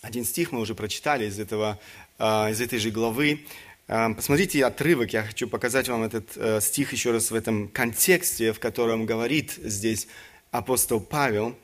Один 0.01 0.23
стих 0.23 0.51
мы 0.51 0.59
уже 0.59 0.75
прочитали 0.75 1.25
из, 1.25 1.39
этого, 1.39 1.79
э, 2.19 2.51
из 2.51 2.61
этой 2.61 2.79
же 2.79 2.91
главы. 2.91 3.45
Посмотрите 3.87 4.65
отрывок, 4.65 5.13
я 5.13 5.23
хочу 5.23 5.47
показать 5.47 5.87
вам 5.87 6.03
этот 6.03 6.35
э, 6.35 6.59
стих 6.61 6.91
еще 6.91 7.11
раз 7.11 7.31
в 7.31 7.35
этом 7.35 7.69
контексте, 7.69 8.51
в 8.51 8.59
котором 8.59 9.05
говорит 9.05 9.53
здесь 9.63 10.07
апостол 10.51 10.99
Павел. 10.99 11.55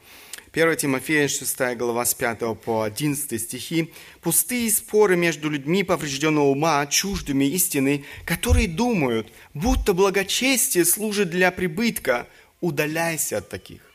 1 0.53 0.77
Тимофея, 0.77 1.27
6 1.27 1.75
глава, 1.75 2.05
с 2.05 2.13
5 2.13 2.59
по 2.61 2.83
11 2.83 3.41
стихи. 3.41 3.93
«Пустые 4.21 4.71
споры 4.71 5.17
между 5.17 5.49
людьми 5.49 5.83
поврежденного 5.83 6.45
ума, 6.45 6.85
чуждыми 6.87 7.45
истины, 7.45 8.05
которые 8.25 8.67
думают, 8.67 9.31
будто 9.53 9.93
благочестие 9.93 10.85
служит 10.85 11.29
для 11.29 11.51
прибытка, 11.51 12.27
удаляйся 12.61 13.39
от 13.39 13.49
таких 13.49 13.92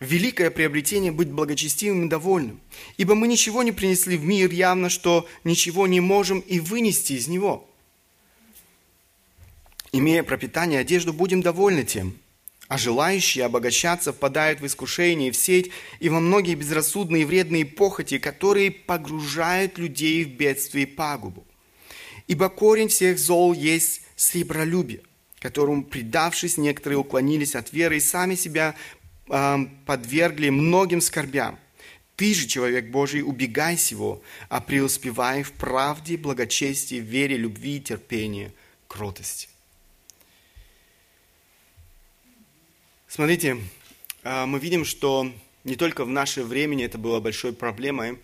великое 0.00 0.50
приобретение 0.50 1.12
быть 1.12 1.30
благочестивым 1.30 2.06
и 2.06 2.08
довольным. 2.08 2.60
Ибо 2.96 3.14
мы 3.14 3.28
ничего 3.28 3.62
не 3.62 3.72
принесли 3.72 4.16
в 4.16 4.24
мир, 4.24 4.50
явно, 4.50 4.88
что 4.88 5.28
ничего 5.44 5.86
не 5.86 6.00
можем 6.00 6.40
и 6.40 6.58
вынести 6.58 7.12
из 7.12 7.28
него. 7.28 7.68
Имея 9.92 10.22
пропитание 10.22 10.78
и 10.78 10.82
одежду, 10.82 11.12
будем 11.12 11.42
довольны 11.42 11.84
тем. 11.84 12.16
А 12.68 12.78
желающие 12.78 13.44
обогащаться 13.44 14.12
впадают 14.12 14.60
в 14.60 14.66
искушение, 14.66 15.32
в 15.32 15.36
сеть 15.36 15.70
и 15.98 16.08
во 16.08 16.20
многие 16.20 16.54
безрассудные 16.54 17.22
и 17.22 17.24
вредные 17.24 17.66
похоти, 17.66 18.18
которые 18.18 18.70
погружают 18.70 19.76
людей 19.76 20.24
в 20.24 20.28
бедствие 20.28 20.84
и 20.84 20.86
пагубу. 20.86 21.44
Ибо 22.28 22.48
корень 22.48 22.86
всех 22.86 23.18
зол 23.18 23.52
есть 23.52 24.02
сребролюбие, 24.14 25.00
которому, 25.40 25.82
предавшись, 25.82 26.58
некоторые 26.58 26.98
уклонились 26.98 27.56
от 27.56 27.72
веры 27.72 27.96
и 27.96 28.00
сами 28.00 28.36
себя 28.36 28.76
подвергли 29.30 30.50
многим 30.50 31.00
скорбям. 31.00 31.58
Ты 32.16 32.34
же, 32.34 32.46
человек 32.46 32.90
Божий, 32.90 33.22
убегай 33.22 33.78
сего, 33.78 34.22
а 34.48 34.60
преуспевай 34.60 35.42
в 35.42 35.52
правде, 35.52 36.16
благочестии, 36.18 36.96
вере, 36.96 37.36
любви, 37.36 37.80
терпении, 37.80 38.52
кротости. 38.88 39.48
Смотрите, 43.08 43.56
а, 44.22 44.46
мы 44.46 44.58
видим, 44.58 44.84
что 44.84 45.32
не 45.64 45.76
только 45.76 46.04
в 46.04 46.08
наше 46.08 46.42
время 46.42 46.84
это 46.84 46.98
было 46.98 47.20
большой 47.20 47.52
проблемой, 47.52 48.18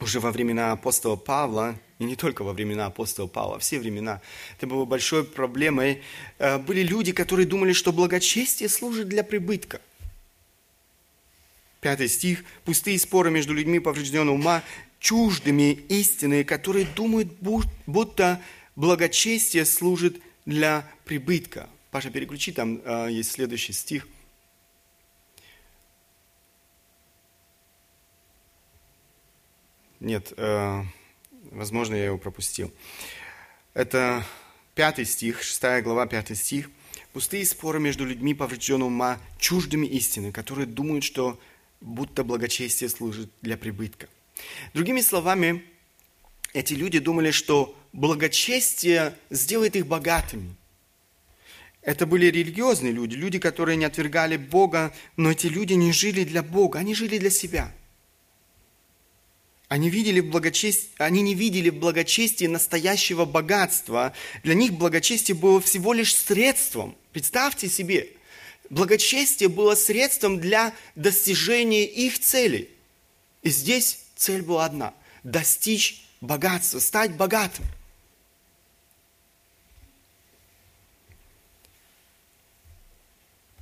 уже 0.00 0.18
во 0.18 0.32
времена 0.32 0.72
апостола 0.72 1.14
Павла, 1.14 1.78
и 2.00 2.04
не 2.04 2.16
только 2.16 2.42
во 2.42 2.52
времена 2.52 2.86
апостола 2.86 3.28
Павла, 3.28 3.60
все 3.60 3.78
времена, 3.78 4.20
это 4.56 4.66
было 4.66 4.84
большой 4.86 5.24
проблемой. 5.24 6.02
А, 6.38 6.58
были 6.58 6.82
люди, 6.82 7.12
которые 7.12 7.46
думали, 7.46 7.72
что 7.72 7.92
благочестие 7.92 8.68
служит 8.68 9.08
для 9.08 9.22
прибытка– 9.22 9.80
Пятый 11.84 12.08
стих. 12.08 12.46
«Пустые 12.64 12.98
споры 12.98 13.30
между 13.30 13.52
людьми 13.52 13.78
поврежденного 13.78 14.36
ума, 14.36 14.62
чуждыми 15.00 15.72
истины, 15.90 16.42
которые 16.42 16.86
думают, 16.86 17.28
будто 17.86 18.40
благочестие 18.74 19.66
служит 19.66 20.18
для 20.46 20.90
прибытка». 21.04 21.68
Паша, 21.90 22.08
переключи, 22.08 22.52
там 22.52 22.80
э, 22.82 23.08
есть 23.10 23.32
следующий 23.32 23.74
стих. 23.74 24.08
Нет, 30.00 30.32
э, 30.38 30.82
возможно, 31.50 31.96
я 31.96 32.06
его 32.06 32.16
пропустил. 32.16 32.72
Это 33.74 34.24
пятый 34.74 35.04
стих, 35.04 35.42
шестая 35.42 35.82
глава, 35.82 36.06
пятый 36.06 36.34
стих. 36.34 36.70
Пустые 37.12 37.44
споры 37.44 37.78
между 37.78 38.06
людьми 38.06 38.32
поврежденного 38.32 38.88
ума, 38.88 39.20
чуждыми 39.38 39.86
истины, 39.86 40.32
которые 40.32 40.66
думают, 40.66 41.04
что 41.04 41.38
будто 41.80 42.24
благочестие 42.24 42.88
служит 42.88 43.30
для 43.42 43.56
прибытка. 43.56 44.08
Другими 44.72 45.00
словами, 45.00 45.64
эти 46.52 46.74
люди 46.74 46.98
думали, 46.98 47.30
что 47.30 47.76
благочестие 47.92 49.16
сделает 49.30 49.76
их 49.76 49.86
богатыми. 49.86 50.54
Это 51.82 52.06
были 52.06 52.26
религиозные 52.26 52.92
люди, 52.92 53.14
люди, 53.14 53.38
которые 53.38 53.76
не 53.76 53.84
отвергали 53.84 54.36
Бога, 54.38 54.94
но 55.16 55.30
эти 55.30 55.48
люди 55.48 55.74
не 55.74 55.92
жили 55.92 56.24
для 56.24 56.42
Бога, 56.42 56.78
они 56.78 56.94
жили 56.94 57.18
для 57.18 57.30
себя. 57.30 57.72
Они, 59.68 59.90
видели 59.90 60.20
в 60.20 60.30
благочестии, 60.30 60.90
они 60.98 61.22
не 61.22 61.34
видели 61.34 61.68
в 61.68 61.78
благочестии 61.78 62.46
настоящего 62.46 63.24
богатства. 63.24 64.12
Для 64.42 64.54
них 64.54 64.74
благочестие 64.74 65.34
было 65.34 65.60
всего 65.60 65.92
лишь 65.92 66.14
средством. 66.14 66.96
Представьте 67.12 67.68
себе– 67.68 68.08
Благочестие 68.74 69.48
было 69.48 69.76
средством 69.76 70.40
для 70.40 70.74
достижения 70.96 71.84
их 71.86 72.18
целей. 72.18 72.68
И 73.42 73.50
здесь 73.50 74.00
цель 74.16 74.42
была 74.42 74.64
одна– 74.64 74.94
достичь 75.22 76.04
богатства, 76.20 76.80
стать 76.80 77.16
богатым. 77.16 77.64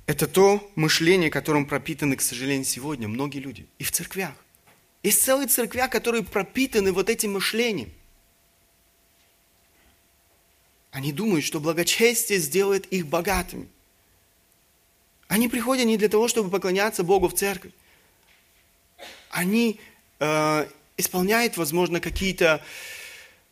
Это 0.07 0.25
то 0.25 0.67
мышление, 0.73 1.29
которым 1.29 1.67
пропитаны, 1.67 2.15
к 2.15 2.21
сожалению, 2.23 2.65
сегодня 2.65 3.07
многие 3.07 3.37
люди. 3.37 3.67
И 3.77 3.83
в 3.83 3.91
церквях. 3.91 4.33
Есть 5.03 5.21
целые 5.21 5.47
церквя, 5.47 5.89
которые 5.89 6.23
пропитаны 6.23 6.91
вот 6.91 7.11
этим 7.11 7.33
мышлением. 7.33 7.93
Они 10.89 11.11
думают, 11.11 11.45
что 11.45 11.59
благочестие 11.59 12.39
сделает 12.39 12.87
их 12.87 13.05
богатыми. 13.05 13.69
Они 15.33 15.47
приходят 15.47 15.87
не 15.87 15.97
для 15.97 16.09
того, 16.09 16.27
чтобы 16.27 16.51
поклоняться 16.51 17.03
Богу 17.03 17.27
в 17.27 17.33
церковь. 17.33 17.71
Они 19.31 19.79
э, 20.19 20.67
исполняют, 20.95 21.57
возможно, 21.57 21.99
какие-то 21.99 22.63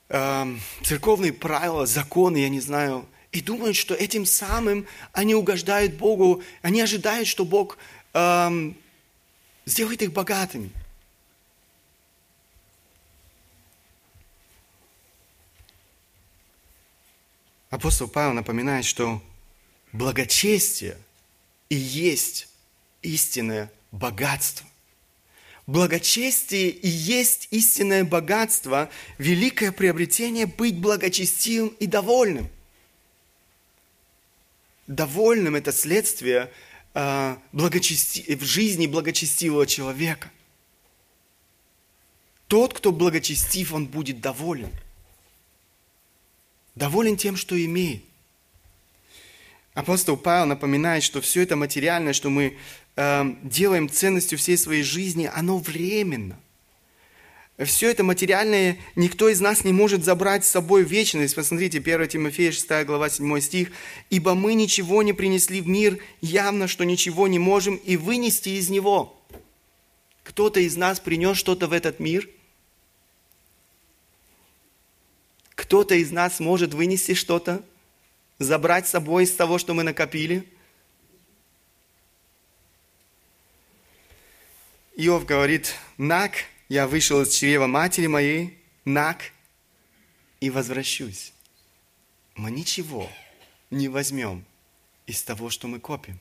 э, 0.10 0.56
церковные 0.84 1.34
правила, 1.34 1.88
законы, 1.88 2.38
я 2.38 2.50
не 2.50 2.60
знаю, 2.60 3.08
и 3.32 3.42
думают, 3.42 3.76
что 3.76 3.96
этим 3.96 4.28
самым 4.28 4.86
они 5.12 5.34
угождают 5.34 5.96
Богу, 5.96 6.44
они 6.62 6.82
ожидают, 6.82 7.28
что 7.28 7.46
Бог 7.46 7.80
э, 8.14 8.74
сделает 9.66 10.04
их 10.04 10.14
богатыми. 10.14 10.70
Апостол 17.72 18.08
Павел 18.08 18.34
напоминает, 18.34 18.86
что 18.86 19.20
благочестие 19.94 20.96
и 21.72 21.76
есть 21.76 22.50
истинное 23.02 23.72
богатство. 23.94 24.68
Благочестие 25.68 26.70
и 26.70 26.90
есть 26.90 27.48
истинное 27.50 28.04
богатство, 28.04 28.90
великое 29.18 29.72
приобретение 29.72 30.48
быть 30.48 30.78
благочестивым 30.78 31.70
и 31.80 31.86
довольным. 31.86 32.50
Довольным– 34.88 35.56
это 35.56 35.72
следствие 35.72 36.52
э, 36.94 37.38
благочести... 37.54 38.36
в 38.36 38.44
жизни 38.44 38.86
благочестивого 38.86 39.66
человека. 39.66 40.30
Тот, 42.48 42.74
кто 42.74 42.92
благочестив, 42.92 43.72
он 43.72 43.88
будет 43.88 44.20
доволен. 44.20 44.72
Доволен 46.76 47.16
тем, 47.16 47.38
что 47.38 47.56
имеет. 47.64 48.04
Апостол 49.74 50.18
Павел 50.18 50.48
напоминает, 50.48 51.04
что 51.04 51.22
все 51.22 51.42
это 51.44 51.56
материальное, 51.56 52.14
что 52.14 52.30
мы 52.30 52.58
э, 52.96 53.36
делаем 53.44 53.90
ценностью 53.90 54.38
всей 54.38 54.58
своей 54.58 54.84
жизни, 54.84 55.30
оно 55.34 55.58
временно. 55.58 56.38
Все 57.58 57.90
это 57.92 58.04
материальное 58.04 58.78
никто 58.96 59.30
из 59.30 59.40
нас 59.40 59.64
не 59.64 59.72
может 59.72 60.04
забрать 60.04 60.46
с 60.46 60.50
собой 60.50 60.84
в 60.84 60.90
вечность. 60.90 61.36
Посмотрите, 61.36 61.78
1 61.78 62.08
Тимофея 62.08 62.52
6 62.52 62.86
глава 62.86 63.10
7 63.10 63.40
стих. 63.40 63.72
«Ибо 64.10 64.34
мы 64.34 64.56
ничего 64.56 65.04
не 65.04 65.14
принесли 65.14 65.62
в 65.62 65.68
мир, 65.68 66.00
явно, 66.22 66.68
что 66.68 66.84
ничего 66.84 67.28
не 67.28 67.40
можем 67.40 67.76
и 67.76 67.98
вынести 67.98 68.50
из 68.50 68.70
него». 68.70 69.18
Кто-то 70.24 70.60
из 70.60 70.76
нас 70.76 71.00
принес 71.00 71.38
что-то 71.38 71.68
в 71.68 71.74
этот 71.74 72.00
мир? 72.00 72.30
Кто-то 75.56 75.96
из 75.96 76.12
нас 76.12 76.40
может 76.40 76.74
вынести 76.74 77.14
что-то? 77.14 77.64
Забрать 78.44 78.88
с 78.88 78.92
собой 78.92 79.24
из 79.24 79.32
того, 79.32 79.58
что 79.58 79.74
мы 79.74 79.84
накопили. 79.84 80.48
Иов 84.96 85.26
говорит, 85.26 85.76
нак, 85.98 86.34
я 86.70 86.88
вышел 86.88 87.22
из 87.22 87.34
чрева 87.34 87.68
матери 87.68 88.08
моей, 88.08 88.58
нак, 88.86 89.32
и 90.40 90.50
возвращусь. 90.50 91.34
Мы 92.36 92.52
ничего 92.52 93.10
не 93.70 93.88
возьмем 93.88 94.44
из 95.06 95.22
того, 95.24 95.50
что 95.50 95.68
мы 95.68 95.80
копим. 95.80 96.20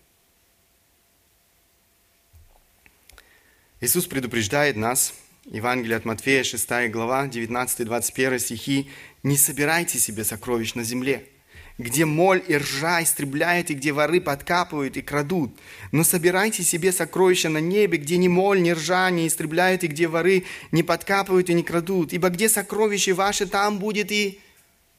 Иисус 3.81 4.07
предупреждает 4.07 4.77
нас, 4.77 5.15
Евангелие 5.47 5.97
от 5.97 6.05
Матфея, 6.05 6.45
6 6.45 6.91
глава, 6.91 7.27
19-21 7.27 8.39
стихи, 8.39 8.91
«Не 9.23 9.39
собирайте 9.39 9.99
себе 9.99 10.23
сокровищ 10.23 10.75
на 10.75 10.85
земле, 10.85 11.27
где 11.81 12.05
моль 12.05 12.43
и 12.47 12.57
ржа 12.57 13.03
истребляют, 13.03 13.71
и 13.71 13.75
где 13.75 13.93
воры 13.93 14.21
подкапывают 14.21 14.97
и 14.99 15.03
крадут. 15.03 15.59
Но 15.93 16.05
собирайте 16.05 16.63
себе 16.63 16.93
сокровища 16.93 17.49
на 17.49 17.59
небе, 17.59 17.97
где 17.97 18.19
ни 18.19 18.29
моль, 18.29 18.61
ни 18.61 18.71
ржа 18.71 19.11
не 19.11 19.27
истребляют, 19.27 19.83
и 19.83 19.87
где 19.87 20.07
воры 20.07 20.45
не 20.73 20.83
подкапывают 20.83 21.49
и 21.49 21.55
не 21.55 21.63
крадут. 21.63 22.13
Ибо 22.13 22.29
где 22.29 22.49
сокровище 22.51 23.15
ваше, 23.15 23.47
там 23.47 23.79
будет 23.79 24.13
и 24.13 24.41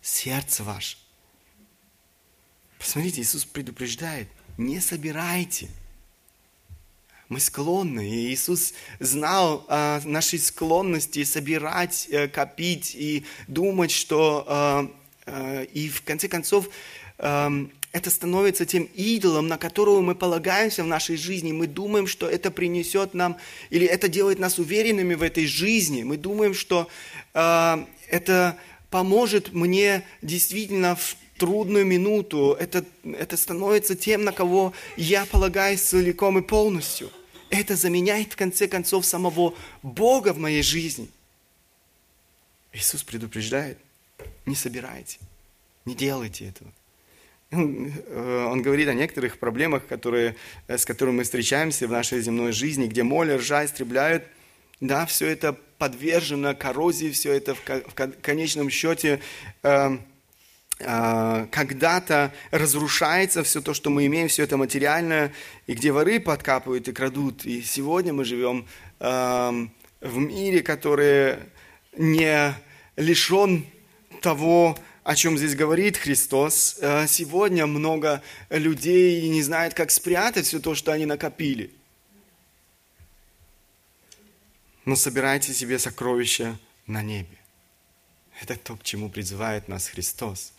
сердце 0.01 0.63
ваше. 0.63 0.97
Посмотрите, 2.79 3.21
Иисус 3.21 3.45
предупреждает, 3.45 4.27
не 4.57 4.79
собирайте. 4.79 5.69
Мы 7.29 7.39
склонны, 7.39 8.09
и 8.09 8.33
Иисус 8.33 8.73
знал 8.99 9.65
э, 9.69 10.01
нашей 10.03 10.39
склонности 10.39 11.23
собирать, 11.23 12.07
э, 12.09 12.27
копить 12.27 12.93
и 12.95 13.23
думать, 13.47 13.91
что 13.91 14.45
Э, 14.47 15.00
и 15.27 15.89
в 15.89 16.01
конце 16.03 16.27
концов 16.27 16.69
эм, 17.19 17.71
это 17.91 18.09
становится 18.09 18.65
тем 18.65 18.83
идолом, 18.95 19.47
на 19.47 19.57
которого 19.57 20.01
мы 20.01 20.15
полагаемся 20.15 20.83
в 20.83 20.87
нашей 20.87 21.17
жизни. 21.17 21.51
Мы 21.51 21.67
думаем, 21.67 22.07
что 22.07 22.29
это 22.29 22.49
принесет 22.49 23.13
нам, 23.13 23.37
или 23.69 23.85
это 23.85 24.07
делает 24.07 24.39
нас 24.39 24.59
уверенными 24.59 25.13
в 25.13 25.21
этой 25.21 25.45
жизни. 25.45 26.03
Мы 26.03 26.17
думаем, 26.17 26.53
что 26.53 26.87
э, 27.33 27.85
это 28.07 28.57
поможет 28.89 29.51
мне 29.51 30.03
действительно 30.21 30.95
в 30.95 31.17
трудную 31.37 31.85
минуту. 31.85 32.55
Это, 32.57 32.85
это 33.03 33.35
становится 33.35 33.95
тем, 33.95 34.23
на 34.23 34.31
кого 34.31 34.73
я 34.95 35.25
полагаюсь 35.25 35.81
целиком 35.81 36.39
и 36.39 36.41
полностью. 36.41 37.11
Это 37.49 37.75
заменяет, 37.75 38.31
в 38.31 38.35
конце 38.37 38.69
концов, 38.69 39.05
самого 39.05 39.53
Бога 39.83 40.31
в 40.31 40.37
моей 40.37 40.63
жизни. 40.63 41.09
Иисус 42.71 43.03
предупреждает– 43.03 43.77
не 44.45 44.55
собирайте, 44.55 45.19
не 45.85 45.95
делайте 45.95 46.47
этого. 46.47 46.71
Э, 47.51 48.45
он 48.49 48.61
говорит 48.61 48.87
о 48.87 48.93
некоторых 48.93 49.37
проблемах, 49.37 49.85
которые, 49.87 50.35
э, 50.67 50.77
с 50.77 50.85
которыми 50.85 51.17
мы 51.17 51.23
встречаемся 51.23 51.87
в 51.87 51.91
нашей 51.91 52.21
земной 52.21 52.53
жизни, 52.53 52.87
где 52.87 53.03
моль, 53.03 53.33
ржа 53.33 53.65
истребляют. 53.65 54.23
Да, 54.79 55.05
все 55.05 55.27
это 55.27 55.53
подвержено 55.77 56.55
коррозии, 56.55 57.11
все 57.11 57.33
это 57.33 57.55
в, 57.55 57.61
конечном 58.21 58.69
счете 58.69 59.19
э, 59.63 59.97
э, 60.79 61.47
когда-то 61.51 62.31
разрушается, 62.51 63.43
все 63.43 63.61
то, 63.61 63.73
что 63.73 63.89
мы 63.89 64.05
имеем, 64.07 64.27
все 64.27 64.43
это 64.43 64.57
материальное, 64.57 65.33
и 65.67 65.73
где 65.73 65.91
воры 65.91 66.19
подкапывают 66.19 66.87
и 66.87 66.93
крадут. 66.93 67.45
И 67.45 67.61
сегодня 67.61 68.13
мы 68.13 68.25
живем 68.25 68.65
э, 68.99 69.67
в 70.01 70.17
мире, 70.17 70.63
который 70.63 71.37
не 71.97 72.55
лишен 72.95 73.65
того, 74.21 74.77
о 75.03 75.15
чем 75.15 75.37
здесь 75.37 75.55
говорит 75.55 75.97
Христос. 75.97 76.77
Э, 76.79 77.07
сегодня 77.07 77.65
много 77.65 78.23
людей 78.49 79.27
не 79.27 79.41
знают, 79.41 79.73
как 79.73 79.91
спрятать 79.91 80.45
все 80.45 80.59
то, 80.59 80.75
что 80.75 80.93
они 80.93 81.05
накопили. 81.05 81.71
Но 84.85 84.95
собирайте 84.95 85.53
себе 85.53 85.79
сокровища 85.79 86.57
на 86.87 87.01
небе. 87.01 87.37
Это 88.41 88.55
то, 88.55 88.75
к 88.77 88.83
чему 88.83 89.09
призывает 89.09 89.67
нас 89.67 89.87
Христос. 89.87 90.53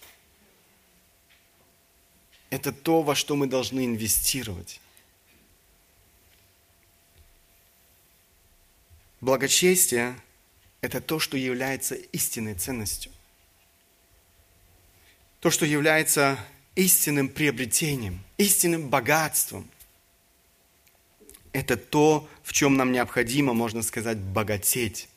Это 2.51 2.73
то, 2.73 3.03
во 3.03 3.15
что 3.15 3.35
мы 3.35 3.47
должны 3.47 3.85
инвестировать. 3.87 4.81
Благочестие– 9.21 10.17
это 10.81 11.01
то, 11.01 11.19
что 11.19 11.37
является 11.37 11.95
истинной 11.95 12.55
ценностью 12.55 13.13
то, 15.43 15.51
что 15.51 15.67
является 15.67 16.39
истинным 16.77 17.29
приобретением, 17.29 18.21
истинным 18.39 18.89
богатством. 18.89 19.69
Это 21.53 21.77
то, 21.77 22.29
в 22.45 22.53
чем 22.53 22.77
нам 22.77 22.93
необходимо, 22.93 23.53
можно 23.53 23.83
сказать, 23.83 24.19
богатеть. 24.19 25.09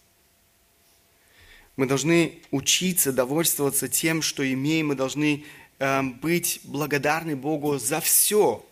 Мы 1.76 1.86
должны 1.86 2.40
учиться 2.50 3.14
довольствоваться 3.14 3.88
тем, 3.88 4.24
что 4.24 4.52
имеем. 4.52 4.88
Мы 4.88 4.96
должны 4.96 5.46
э, 5.78 6.02
быть 6.02 6.60
благодарны 6.64 7.36
Богу 7.36 7.78
за 7.78 8.02
все, 8.02 8.66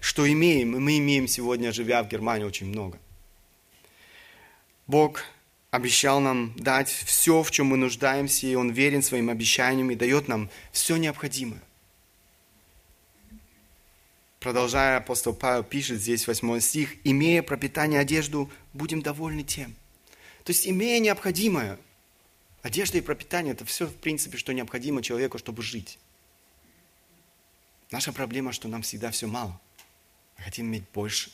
что 0.00 0.30
имеем. 0.30 0.76
И 0.76 0.78
мы 0.78 0.98
имеем 0.98 1.26
сегодня, 1.26 1.72
живя 1.72 2.04
в 2.04 2.08
Германии, 2.08 2.44
очень 2.44 2.66
много. 2.66 3.00
Бог 4.86 5.24
обещал 5.70 6.20
нам 6.20 6.54
дать 6.56 6.88
все, 6.88 7.42
в 7.42 7.50
чем 7.50 7.66
мы 7.66 7.76
нуждаемся, 7.76 8.46
и 8.46 8.54
Он 8.54 8.70
верен 8.70 9.02
своим 9.02 9.30
обещаниям 9.30 9.90
и 9.90 9.94
дает 9.94 10.28
нам 10.28 10.50
все 10.72 10.96
необходимое. 10.96 11.62
Продолжая, 14.40 14.96
апостол 14.96 15.34
Павел 15.34 15.62
пишет 15.62 16.00
здесь, 16.00 16.26
8 16.26 16.60
стих, 16.60 16.96
«Имея 17.04 17.42
пропитание 17.42 18.00
одежду, 18.00 18.50
будем 18.72 19.02
довольны 19.02 19.42
тем». 19.42 19.74
То 20.44 20.50
есть, 20.50 20.66
имея 20.66 20.98
необходимое, 20.98 21.78
одежда 22.62 22.98
и 22.98 23.02
пропитание– 23.02 23.52
это 23.54 23.66
все, 23.66 23.86
в 23.86 23.94
принципе, 23.94 24.38
что 24.38 24.54
необходимо 24.54 25.02
человеку, 25.02 25.36
чтобы 25.36 25.62
жить. 25.62 25.98
Наша 27.90 28.12
проблема, 28.12 28.52
что 28.52 28.66
нам 28.66 28.80
всегда 28.80 29.10
все 29.10 29.26
мало. 29.26 29.60
Мы 30.38 30.44
хотим 30.44 30.66
иметь 30.68 30.84
больше, 30.94 31.30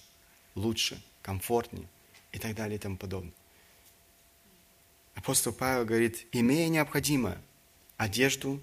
лучше, 0.57 1.01
комфортнее 1.23 1.87
и 2.33 2.39
так 2.39 2.57
далее 2.57 2.77
и 2.77 2.81
тому 2.81 2.97
подобное. 2.97 3.33
Апостол 5.17 5.53
Павел 5.53 5.85
говорит, 5.85 6.27
имея 6.31 6.69
необходимое, 6.69 7.39
одежду 7.97 8.61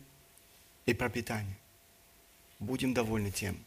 и 0.86 0.94
пропитание, 0.94 1.58
будем 2.60 2.94
довольны 2.94 3.32
тем. 3.32 3.58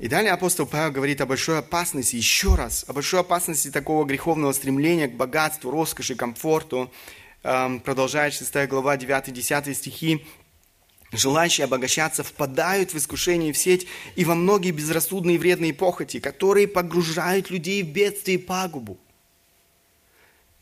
И 0.00 0.08
далее 0.08 0.32
апостол 0.32 0.66
Павел 0.66 0.90
говорит 0.90 1.20
о 1.20 1.26
большой 1.26 1.58
опасности, 1.58 2.16
еще 2.16 2.56
раз, 2.56 2.84
о 2.88 2.92
большой 2.92 3.20
опасности 3.20 3.70
такого 3.70 4.04
греховного 4.04 4.52
стремления 4.52 5.06
к 5.06 5.14
богатству, 5.14 5.70
роскоши, 5.70 6.16
комфорту. 6.16 6.90
Эм, 7.44 7.78
продолжает 7.78 8.34
6 8.34 8.66
глава, 8.66 8.96
9-10 8.96 9.72
стихи. 9.74 10.26
Желающие 11.12 11.66
обогащаться 11.66 12.24
впадают 12.24 12.92
в 12.92 12.98
искушение 12.98 13.52
в 13.52 13.58
сеть 13.58 13.86
и 14.16 14.24
во 14.24 14.34
многие 14.34 14.72
безрассудные 14.72 15.36
и 15.36 15.38
вредные 15.38 15.72
похоти, 15.72 16.18
которые 16.18 16.66
погружают 16.66 17.50
людей 17.50 17.84
в 17.84 17.92
бедствие 17.92 18.38
и 18.38 18.42
пагубу. 18.42 18.98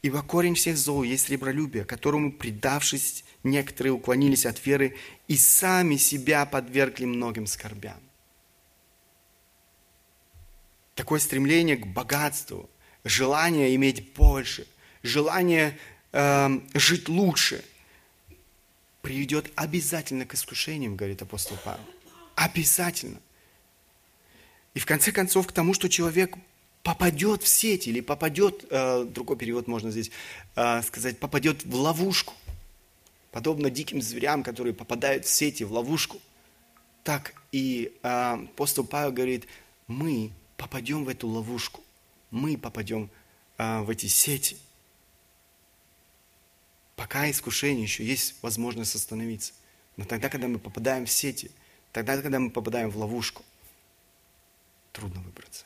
Ибо 0.03 0.23
корень 0.23 0.57
всех 0.57 0.77
зол 0.77 1.05
есть 1.05 1.27
сребролюбие, 1.27 1.85
которому, 1.85 2.33
предавшись, 2.33 3.25
некоторые 3.45 3.93
уклонились 3.93 4.47
от 4.47 4.65
веры 4.67 4.97
и 5.29 5.37
сами 5.37 5.97
себя 5.97 6.45
подвергли 6.45 7.05
многим 7.05 7.47
скорбям. 7.47 8.01
Такое 10.97 11.21
стремление 11.21 11.77
к 11.77 11.87
богатству, 11.87 12.69
желание 13.05 13.75
иметь 13.77 14.13
больше, 14.13 14.67
желание 15.05 15.79
э, 16.11 16.61
жить 16.75 17.09
лучше 17.09 17.65
приведет 19.03 19.53
обязательно 19.55 20.27
к 20.27 20.35
искушениям, 20.35 20.97
говорит 20.97 21.23
апостол 21.23 21.57
Павел. 21.65 21.85
Обязательно. 22.35 23.21
И 24.75 24.81
в 24.81 24.87
конце 24.87 25.13
концов 25.13 25.47
к 25.47 25.53
тому, 25.53 25.75
что 25.75 25.89
человек 25.89 26.37
попадет 26.83 27.43
в 27.43 27.49
сеть 27.49 27.87
или 27.87 28.01
попадет, 28.01 28.65
э, 28.71 29.05
другой 29.05 29.37
перевод 29.37 29.69
можно 29.69 29.91
здесь 29.91 30.11
э, 30.57 30.83
сказать, 30.83 31.19
попадет 31.19 31.65
в 31.65 31.75
ловушку. 31.75 32.35
Подобно 33.31 33.71
диким 33.71 34.03
зверям, 34.03 34.43
которые 34.43 34.75
попадают 34.75 35.25
в 35.25 35.29
сети, 35.29 35.65
в 35.65 35.73
ловушку. 35.73 36.21
Так 37.05 37.35
и 37.53 37.97
э, 38.03 38.09
апостол 38.09 38.85
Павел 38.85 39.13
говорит, 39.13 39.47
мы 39.87 40.33
попадем 40.57 41.05
в 41.05 41.09
эту 41.09 41.29
ловушку, 41.29 41.83
мы 42.31 42.57
попадем 42.57 43.11
в 43.59 43.91
эти 43.91 44.07
сети. 44.07 44.57
Пока 46.97 47.31
искушение 47.31 47.85
еще 47.85 48.05
есть 48.05 48.35
возможность 48.43 48.95
остановиться. 48.95 49.53
Но 49.97 50.05
тогда, 50.05 50.29
когда 50.29 50.49
мы 50.49 50.59
попадаем 50.59 51.07
в 51.07 51.11
сети, 51.11 51.51
тогда, 51.93 52.21
когда 52.21 52.41
мы 52.41 52.51
попадаем 52.51 52.91
в 52.91 52.97
ловушку, 52.97 53.45
трудно 54.93 55.21
выбраться. 55.21 55.65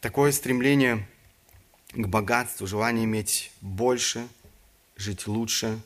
Такое 0.00 0.30
стремление 0.32 1.06
к 1.92 2.06
богатству, 2.06 2.66
желание 2.66 3.04
иметь 3.04 3.50
больше, 3.60 4.28
жить 4.96 5.26
лучше, 5.26 5.80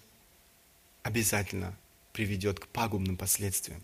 обязательно 1.03 1.77
приведет 2.13 2.59
к 2.59 2.67
пагубным 2.67 3.17
последствиям. 3.17 3.81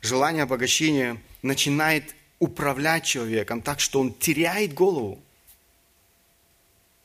Желание 0.00 0.44
обогащения 0.44 1.20
начинает 1.42 2.14
управлять 2.38 3.04
человеком 3.04 3.60
так, 3.60 3.80
что 3.80 4.00
он 4.00 4.14
теряет 4.14 4.72
голову. 4.72 5.20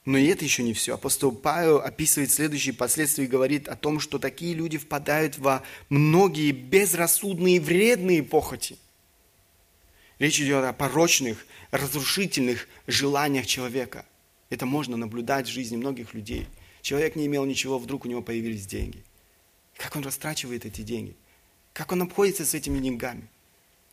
Но 0.05 0.17
и 0.17 0.25
это 0.27 0.43
еще 0.43 0.63
не 0.63 0.73
все. 0.73 0.95
Апостол 0.95 1.31
Павел 1.31 1.77
описывает 1.77 2.31
следующие 2.31 2.73
последствия 2.73 3.25
и 3.25 3.27
говорит 3.27 3.67
о 3.67 3.75
том, 3.75 3.99
что 3.99 4.19
такие 4.19 4.53
люди 4.53 4.77
впадают 4.77 5.37
во 5.37 5.63
многие 5.89 6.51
безрассудные 6.51 7.59
вредные 7.59 8.21
похоти– 8.21 8.77
Речь 10.19 10.41
идет 10.41 10.65
о 10.65 10.73
порочных, 10.73 11.45
разрушительных 11.71 12.67
желаниях 12.87 13.45
человека. 13.47 14.05
Это 14.49 14.65
можно 14.65 14.97
наблюдать 14.97 15.47
в 15.47 15.51
жизни 15.51 15.77
многих 15.77 16.13
людей. 16.13 16.47
Человек 16.81 17.15
не 17.15 17.25
имел 17.25 17.45
ничего, 17.45 17.79
вдруг 17.79 18.05
у 18.05 18.09
него 18.09 18.21
появились 18.21 18.65
деньги. 18.65 19.03
Как 19.77 19.95
он 19.95 20.03
растрачивает 20.03 20.65
эти 20.65 20.81
деньги? 20.81 21.15
Как 21.71 21.93
он 21.93 22.01
обходится 22.01 22.45
с 22.45 22.53
этими 22.53 22.79
деньгами? 22.79 23.29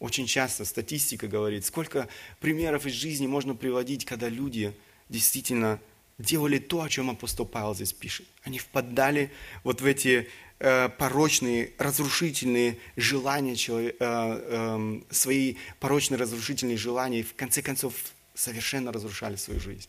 Очень 0.01 0.27
часто 0.27 0.65
статистика 0.65 1.29
говорит, 1.29 1.65
сколько 1.65 2.09
примеров 2.41 2.87
из 2.87 2.93
жизни 2.93 3.29
можно 3.29 3.55
приводить, 3.55 4.05
когда 4.05 4.29
люди 4.29 4.75
действительно 5.09 5.81
делали 6.19 6.59
то, 6.59 6.83
о 6.83 6.89
чем 6.89 7.11
апостол 7.11 7.47
Павел 7.47 7.75
здесь 7.75 7.93
пишет. 7.93 8.27
Они 8.43 8.59
впадали 8.59 9.31
вот 9.63 9.81
в 9.81 9.87
эти 9.87 10.29
порочные, 10.59 11.73
разрушительные 11.79 12.79
желания, 12.97 13.57
э, 13.57 13.93
эм, 13.99 15.05
свои 15.11 15.57
порочные, 15.81 16.19
разрушительные 16.19 16.79
желания, 16.79 17.21
и 17.21 17.23
в 17.23 17.35
конце 17.35 17.61
концов 17.61 17.93
совершенно 18.35 18.91
разрушали 18.93 19.37
свою 19.37 19.61
жизнь. 19.61 19.89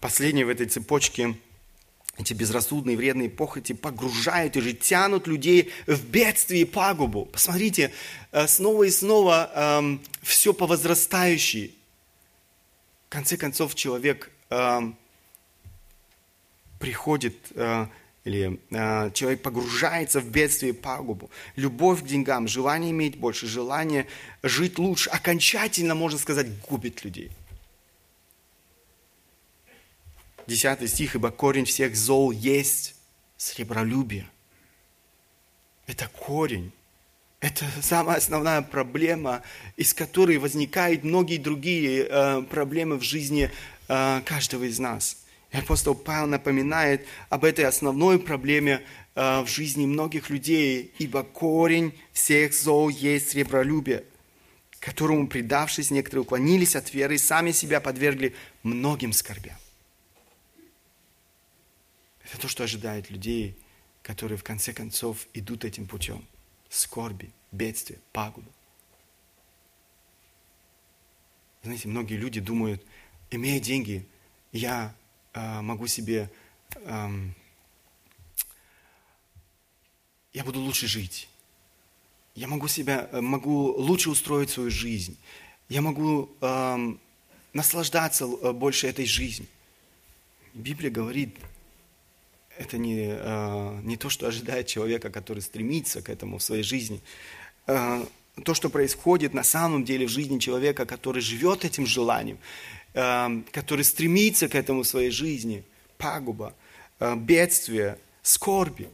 Последние 0.00 0.46
в 0.46 0.50
этой 0.50 0.66
цепочке 0.66 1.36
эти 2.18 2.32
безрассудные, 2.32 2.96
вредные 2.96 3.28
похоти 3.28 3.72
погружают 3.72 4.56
и 4.56 4.60
же 4.60 4.72
тянут 4.72 5.26
людей 5.26 5.72
в 5.86 6.06
бедствие 6.06 6.62
и 6.62 6.64
пагубу. 6.64 7.26
Посмотрите, 7.26 7.92
э, 8.32 8.46
снова 8.46 8.84
и 8.84 8.90
снова 8.90 9.50
эм, 9.54 10.00
все 10.22 10.54
по 10.54 10.66
возрастающей. 10.66 11.76
В 13.08 13.10
конце 13.10 13.36
концов, 13.36 13.74
человек 13.74 14.30
эм, 14.50 14.96
приходит, 16.78 17.36
э, 17.54 17.86
или 18.24 18.60
э, 18.70 19.10
человек 19.12 19.42
погружается 19.42 20.20
в 20.20 20.28
бедствие 20.30 20.72
и 20.72 20.74
пагубу. 20.74 21.30
Любовь 21.54 22.02
к 22.02 22.06
деньгам, 22.06 22.48
желание 22.48 22.90
иметь 22.90 23.16
больше, 23.16 23.46
желание 23.46 24.06
жить 24.42 24.78
лучше, 24.78 25.10
окончательно, 25.10 25.94
можно 25.94 26.18
сказать, 26.18 26.46
губит 26.68 27.04
людей. 27.04 27.30
Десятый 30.46 30.88
стих, 30.88 31.14
ибо 31.16 31.30
корень 31.30 31.64
всех 31.64 31.96
зол 31.96 32.30
есть 32.30 32.94
сребролюбие. 33.36 34.28
Это 35.86 36.08
корень. 36.08 36.72
Это 37.40 37.64
самая 37.80 38.16
основная 38.16 38.62
проблема, 38.62 39.42
из 39.76 39.92
которой 39.92 40.38
возникают 40.38 41.04
многие 41.04 41.36
другие 41.36 42.06
э, 42.08 42.42
проблемы 42.42 42.96
в 42.96 43.02
жизни 43.02 43.50
каждого 43.88 44.64
из 44.64 44.80
нас– 44.80 45.18
и 45.52 45.58
апостол 45.58 45.94
Павел 45.94 46.26
напоминает 46.26 47.06
об 47.28 47.44
этой 47.44 47.64
основной 47.64 48.18
проблеме 48.18 48.82
э, 49.14 49.40
в 49.42 49.46
жизни 49.46 49.86
многих 49.86 50.28
людей, 50.28 50.92
ибо 50.98 51.22
корень 51.22 51.94
всех 52.12 52.52
зол 52.52 52.88
есть 52.88 53.30
сребролюбие, 53.30 54.04
которому, 54.80 55.28
предавшись, 55.28 55.90
некоторые 55.90 56.22
уклонились 56.22 56.74
от 56.74 56.92
веры 56.92 57.14
и 57.14 57.18
сами 57.18 57.52
себя 57.52 57.80
подвергли 57.80 58.34
многим 58.62 59.12
скорбям. 59.12 59.56
Это 62.24 62.38
то, 62.40 62.48
что 62.48 62.64
ожидает 62.64 63.08
людей, 63.08 63.56
которые 64.02 64.38
в 64.38 64.44
конце 64.44 64.72
концов 64.72 65.28
идут 65.32 65.64
этим 65.64 65.86
путем. 65.86 66.26
Скорби, 66.68 67.30
бедствия, 67.52 68.00
пагубы. 68.12 68.50
Знаете, 71.62 71.88
многие 71.88 72.14
люди 72.14 72.40
думают, 72.40 72.84
имея 73.30 73.60
деньги, 73.60 74.06
я 74.52 74.94
могу 75.62 75.86
себе, 75.86 76.30
я 76.84 77.32
буду 80.44 80.60
лучше 80.60 80.86
жить. 80.86 81.28
Я 82.34 82.48
могу 82.48 82.68
себя, 82.68 83.08
э, 83.12 83.20
могу 83.20 83.72
лучше 83.72 84.10
устроить 84.10 84.50
свою 84.50 84.70
жизнь. 84.70 85.16
Я 85.68 85.80
могу 85.80 86.28
наслаждаться 87.56 88.24
э, 88.26 88.52
больше 88.52 88.86
этой 88.86 89.06
жизнью. 89.06 89.48
Библия 90.54 90.90
говорит, 90.90 91.36
это 92.58 92.78
не, 92.78 93.08
э, 93.08 93.80
не 93.82 93.96
то, 93.96 94.08
что 94.10 94.28
ожидает 94.28 94.66
человека, 94.66 95.10
который 95.10 95.42
стремится 95.42 96.02
к 96.02 96.08
этому 96.10 96.38
в 96.38 96.42
своей 96.42 96.62
жизни. 96.62 97.00
Э, 97.66 98.04
то, 98.44 98.54
что 98.54 98.68
происходит 98.68 99.34
на 99.34 99.42
самом 99.42 99.84
деле 99.84 100.06
в 100.06 100.10
жизни 100.10 100.38
человека, 100.38 100.84
который 100.84 101.22
живет 101.22 101.64
этим 101.64 101.86
желанием, 101.86 102.38
который 102.96 103.84
стремится 103.84 104.48
к 104.48 104.54
этому 104.54 104.82
в 104.82 104.86
своей 104.86 105.10
жизни, 105.10 105.64
пагуба, 105.98 106.54
э, 106.98 107.14
бедствие, 107.14 107.98
скорби. 108.22 108.88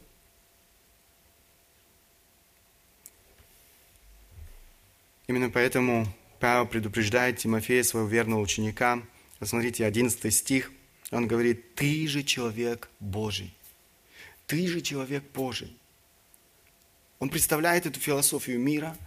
Именно 5.27 5.49
поэтому 5.49 6.05
Павел 6.41 6.65
предупреждает 6.67 7.37
Тимофея, 7.37 7.81
своего 7.83 8.09
верного 8.09 8.41
ученика. 8.41 9.01
Посмотрите, 9.39 9.85
11 9.85 10.33
стих. 10.33 10.73
Он 11.11 11.25
говорит, 11.25 11.73
ты 11.75 12.05
же 12.09 12.23
человек 12.23 12.89
Божий. 12.99 13.53
Ты 14.47 14.67
же 14.67 14.81
человек 14.81 15.23
Божий. 15.33 15.77
Он 17.19 17.29
представляет 17.29 17.85
эту 17.85 18.01
философию 18.01 18.59
мира, 18.59 18.97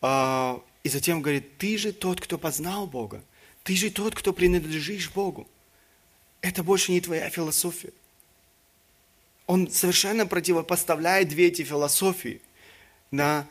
э, 0.00 0.58
и 0.84 0.88
затем 0.88 1.22
говорит, 1.22 1.58
ты 1.58 1.76
же 1.76 1.92
тот, 1.92 2.20
кто 2.20 2.38
познал 2.38 2.86
Бога. 2.86 3.24
Ты 3.68 3.76
же 3.76 3.90
тот, 3.90 4.14
кто 4.14 4.32
принадлежишь 4.32 5.10
Богу. 5.10 5.46
Это 6.40 6.62
больше 6.62 6.90
не 6.90 7.02
твоя 7.02 7.28
философия. 7.28 7.92
Он 9.46 9.70
совершенно 9.70 10.26
противопоставляет 10.26 11.28
две 11.28 11.48
эти 11.48 11.64
философии 11.64 12.40
на 13.10 13.46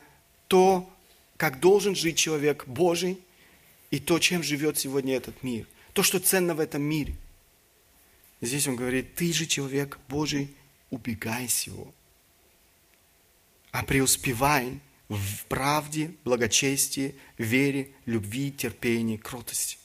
то, 0.48 0.92
как 1.36 1.60
должен 1.60 1.94
жить 1.94 2.18
человек 2.18 2.66
Божий 2.66 3.20
и 3.92 4.00
то, 4.00 4.18
чем 4.18 4.42
живет 4.42 4.76
сегодня 4.76 5.14
этот 5.14 5.44
мир. 5.44 5.68
То, 5.92 6.02
что 6.02 6.18
ценно 6.18 6.56
в 6.56 6.58
этом 6.58 6.82
мире. 6.82 7.14
Здесь 8.40 8.66
он 8.66 8.74
говорит, 8.74 9.14
ты 9.14 9.32
же 9.32 9.46
человек 9.46 10.00
Божий, 10.08 10.52
убегай 10.90 11.46
всего. 11.46 11.94
А 13.70 13.84
преуспевай 13.84 14.80
в 15.08 15.44
правде, 15.44 16.10
благочестии, 16.24 17.14
вере, 17.36 17.92
любви, 18.04 18.50
терпении, 18.50 19.16
кротости. 19.16 19.78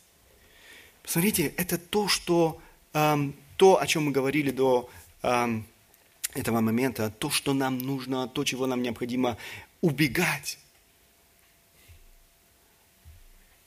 Посмотрите, 1.03 1.53
это 1.57 1.77
то, 1.77 2.07
что, 2.07 2.59
эм, 2.93 3.35
то, 3.57 3.79
о 3.79 3.85
чем 3.85 4.05
мы 4.05 4.11
говорили 4.11 4.51
до 4.51 4.89
эм, 5.21 5.65
этого 6.33 6.61
момента, 6.61 7.11
то, 7.11 7.29
что 7.29 7.53
нам 7.53 7.77
нужно, 7.77 8.27
то, 8.27 8.43
чего 8.45 8.65
нам 8.65 8.81
необходимо 8.81 9.37
убегать. 9.81 10.57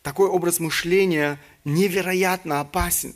Такой 0.03 0.29
образ 0.29 0.61
мышления 0.61 1.39
невероятно 1.65 2.61
опасен. 2.61 3.15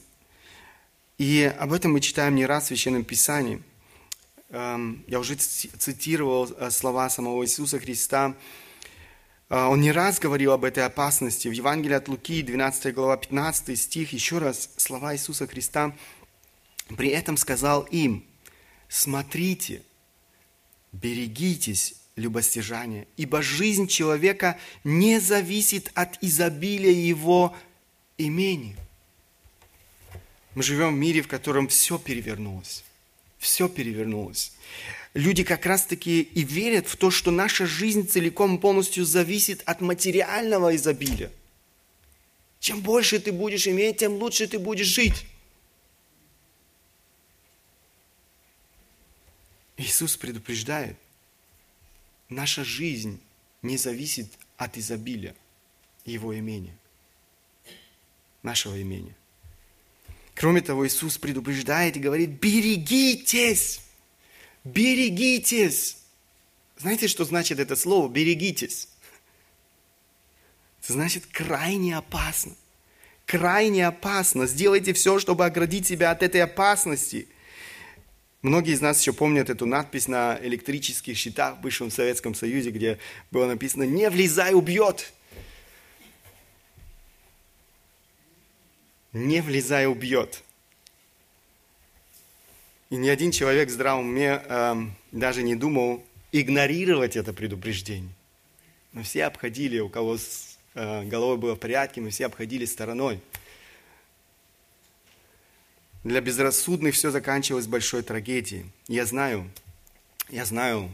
И 1.16 1.43
об 1.59 1.73
этом 1.73 1.93
мы 1.93 2.01
читаем 2.01 2.35
не 2.35 2.47
раз 2.47 2.64
в 2.64 2.66
Священном 2.68 3.05
Писании. 3.05 3.62
Эм, 4.51 5.03
я 5.07 5.18
уже 5.18 5.37
цитировал 5.37 6.51
э, 6.51 6.71
слова 6.71 7.09
самого 7.09 7.43
Иисуса 7.45 7.79
Христа. 7.79 8.35
Э, 9.51 9.66
он 9.66 9.80
не 9.80 9.92
раз 9.92 10.18
говорил 10.18 10.53
об 10.53 10.64
этой 10.64 10.86
опасности. 10.86 11.48
В 11.48 11.53
Евангелии 11.53 11.96
от 11.96 12.09
Луки, 12.09 12.40
12 12.40 12.94
глава, 12.94 13.16
15 13.18 13.78
стих, 13.78 14.12
еще 14.12 14.38
раз 14.38 14.70
слова 14.76 15.14
Иисуса 15.14 15.46
Христа. 15.46 15.94
При 16.96 17.11
этом 17.11 17.36
сказал 17.36 17.82
им, 17.82 18.24
смотрите, 18.88 19.82
берегитесь 20.92 21.96
любостяжания, 22.16 23.07
ибо 23.16 23.42
жизнь 23.42 23.86
человека 23.86 24.59
не 24.82 25.20
зависит 25.20 25.90
от 25.94 26.18
изобилия 26.22 26.92
его 26.92 27.55
имени. 28.18 28.76
Мы 30.55 30.62
живем 30.62 30.94
в 30.94 30.98
мире, 30.98 31.22
в 31.22 31.28
котором 31.28 31.68
все 31.68 31.96
перевернулось. 31.98 32.84
Все 33.38 33.68
перевернулось. 33.68 34.53
Люди 35.15 35.43
как 35.43 35.67
раз-таки 35.67 36.23
и 36.23 36.45
верят 36.45 36.87
в 36.87 36.97
то, 36.97 37.11
что 37.11 37.31
наша 37.31 37.67
жизнь 37.67 38.09
целиком 38.09 38.59
полностью 38.59 39.05
зависит 39.05 39.63
от 39.67 39.81
материального 39.81 40.77
изобилия. 40.77 41.33
Чем 42.61 42.81
больше 42.81 43.19
ты 43.19 43.33
будешь 43.33 43.67
иметь, 43.67 43.99
тем 43.99 44.13
лучше 44.15 44.47
ты 44.47 44.59
будешь 44.59 44.87
жить. 44.87 45.27
Иисус 49.77 50.17
предупреждает, 50.17 50.97
наша 52.29 52.65
жизнь 52.65 53.19
не 53.63 53.79
зависит 53.79 54.29
от 54.59 54.77
изобилия 54.77 55.35
Его 56.05 56.39
имения, 56.39 56.77
нашего 58.43 58.81
имения. 58.81 59.17
Кроме 60.35 60.61
того, 60.61 60.87
Иисус 60.87 61.19
предупреждает 61.19 61.97
и 61.97 62.01
говорит, 62.01 62.31
берегитесь, 62.41 63.81
берегитесь. 64.65 65.97
Знаете, 66.77 67.09
что 67.09 67.25
значит 67.25 67.59
это 67.59 67.77
слово 67.77 68.09
«берегитесь»? 68.09 68.89
Это 70.83 70.95
значит 70.95 71.27
крайне 71.27 71.97
опасно. 71.97 72.57
Крайне 73.27 73.87
опасно. 73.87 74.47
Сделайте 74.47 74.93
все, 74.93 75.19
чтобы 75.19 75.45
оградить 75.45 75.87
себя 75.87 76.11
от 76.11 76.23
этой 76.23 76.43
опасности. 76.43 77.29
Многие 78.43 78.73
из 78.73 78.81
нас 78.81 79.01
еще 79.01 79.13
помнят 79.13 79.51
эту 79.51 79.67
надпись 79.67 80.09
на 80.09 80.39
электрических 80.43 81.17
щитах 81.17 81.59
в 81.59 81.61
бывшем 81.61 81.91
Советском 81.91 82.35
Союзе, 82.35 82.71
где 82.71 82.99
было 83.31 83.47
написано 83.47 83.83
«Не 83.83 84.09
влезай, 84.09 84.55
убьет». 84.55 85.13
не 89.13 89.41
влезая 89.43 89.89
убьет. 89.89 90.43
И 92.91 92.97
ни 92.97 93.09
один 93.09 93.30
человек 93.30 93.68
в 93.68 93.72
здравом 93.72 94.09
уме 94.09 94.43
э, 94.45 94.74
даже 95.12 95.43
не 95.43 95.55
думал 95.55 96.05
игнорировать 96.32 97.16
это 97.16 97.32
предупреждение. 97.32 98.12
Мы 98.93 99.03
все 99.03 99.24
обходили, 99.24 99.78
у 99.78 99.88
кого 99.88 100.18
с 100.18 100.59
э, 100.74 101.05
головой 101.05 101.36
было 101.36 101.55
в 101.55 101.59
порядке, 101.59 102.01
мы 102.01 102.11
все 102.11 102.26
обходили 102.26 102.64
стороной. 102.64 103.20
Для 106.03 106.20
безрассудных 106.20 106.95
все 106.95 107.11
заканчивалось 107.11 107.66
большой 107.66 108.03
трагедией. 108.03 108.66
Я 108.88 109.07
знаю, 109.07 109.49
я 110.28 110.45
знаю, 110.45 110.91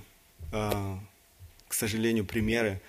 э, 0.53 0.97
к 1.69 1.75
сожалению, 1.75 2.27
примеры, 2.27 2.81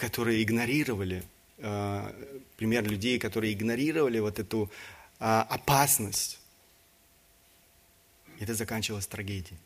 которые 0.00 0.42
игнорировали 0.42 1.22
Э, 1.60 2.12
пример 2.56 2.88
людей, 2.88 3.18
которые 3.18 3.52
игнорировали 3.52 4.20
вот 4.20 4.38
эту 4.38 4.70
а, 5.18 5.42
опасность. 5.42 6.38
Это 8.38 8.54
заканчивалось 8.54 9.06
трагедией. 9.06 9.58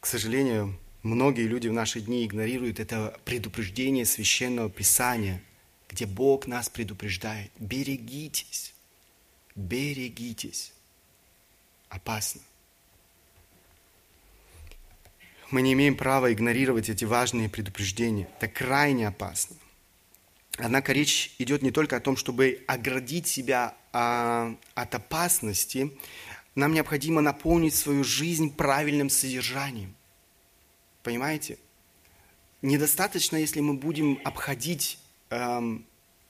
К 0.00 0.06
сожалению, 0.06 0.78
многие 1.02 1.46
люди 1.46 1.68
в 1.68 1.72
наши 1.72 2.00
дни 2.00 2.26
игнорируют 2.26 2.78
это 2.78 3.18
предупреждение 3.24 4.04
священного 4.04 4.68
писания, 4.68 5.42
где 5.88 6.04
Бог 6.04 6.46
нас 6.46 6.68
предупреждает. 6.68 7.50
Берегитесь, 7.58 8.74
берегитесь. 9.54 10.72
Опасно. 11.88 12.42
Мы 15.50 15.62
не 15.62 15.72
имеем 15.72 15.96
права 15.96 16.32
игнорировать 16.32 16.88
эти 16.88 17.04
важные 17.04 17.48
предупреждения. 17.48 18.28
Это 18.38 18.48
крайне 18.48 19.08
опасно. 19.08 19.56
Однако 20.56 20.92
речь 20.92 21.34
идет 21.38 21.62
не 21.62 21.70
только 21.70 21.96
о 21.96 22.00
том, 22.00 22.16
чтобы 22.16 22.62
оградить 22.66 23.26
себя 23.26 23.74
а, 23.92 24.54
от 24.74 24.94
опасности, 24.94 25.92
нам 26.54 26.72
необходимо 26.72 27.20
наполнить 27.20 27.74
свою 27.74 28.04
жизнь 28.04 28.54
правильным 28.54 29.10
содержанием. 29.10 29.94
Понимаете? 31.02 31.58
Недостаточно, 32.62 33.36
если 33.36 33.60
мы 33.60 33.74
будем 33.74 34.20
обходить, 34.24 34.98
эм, 35.30 35.84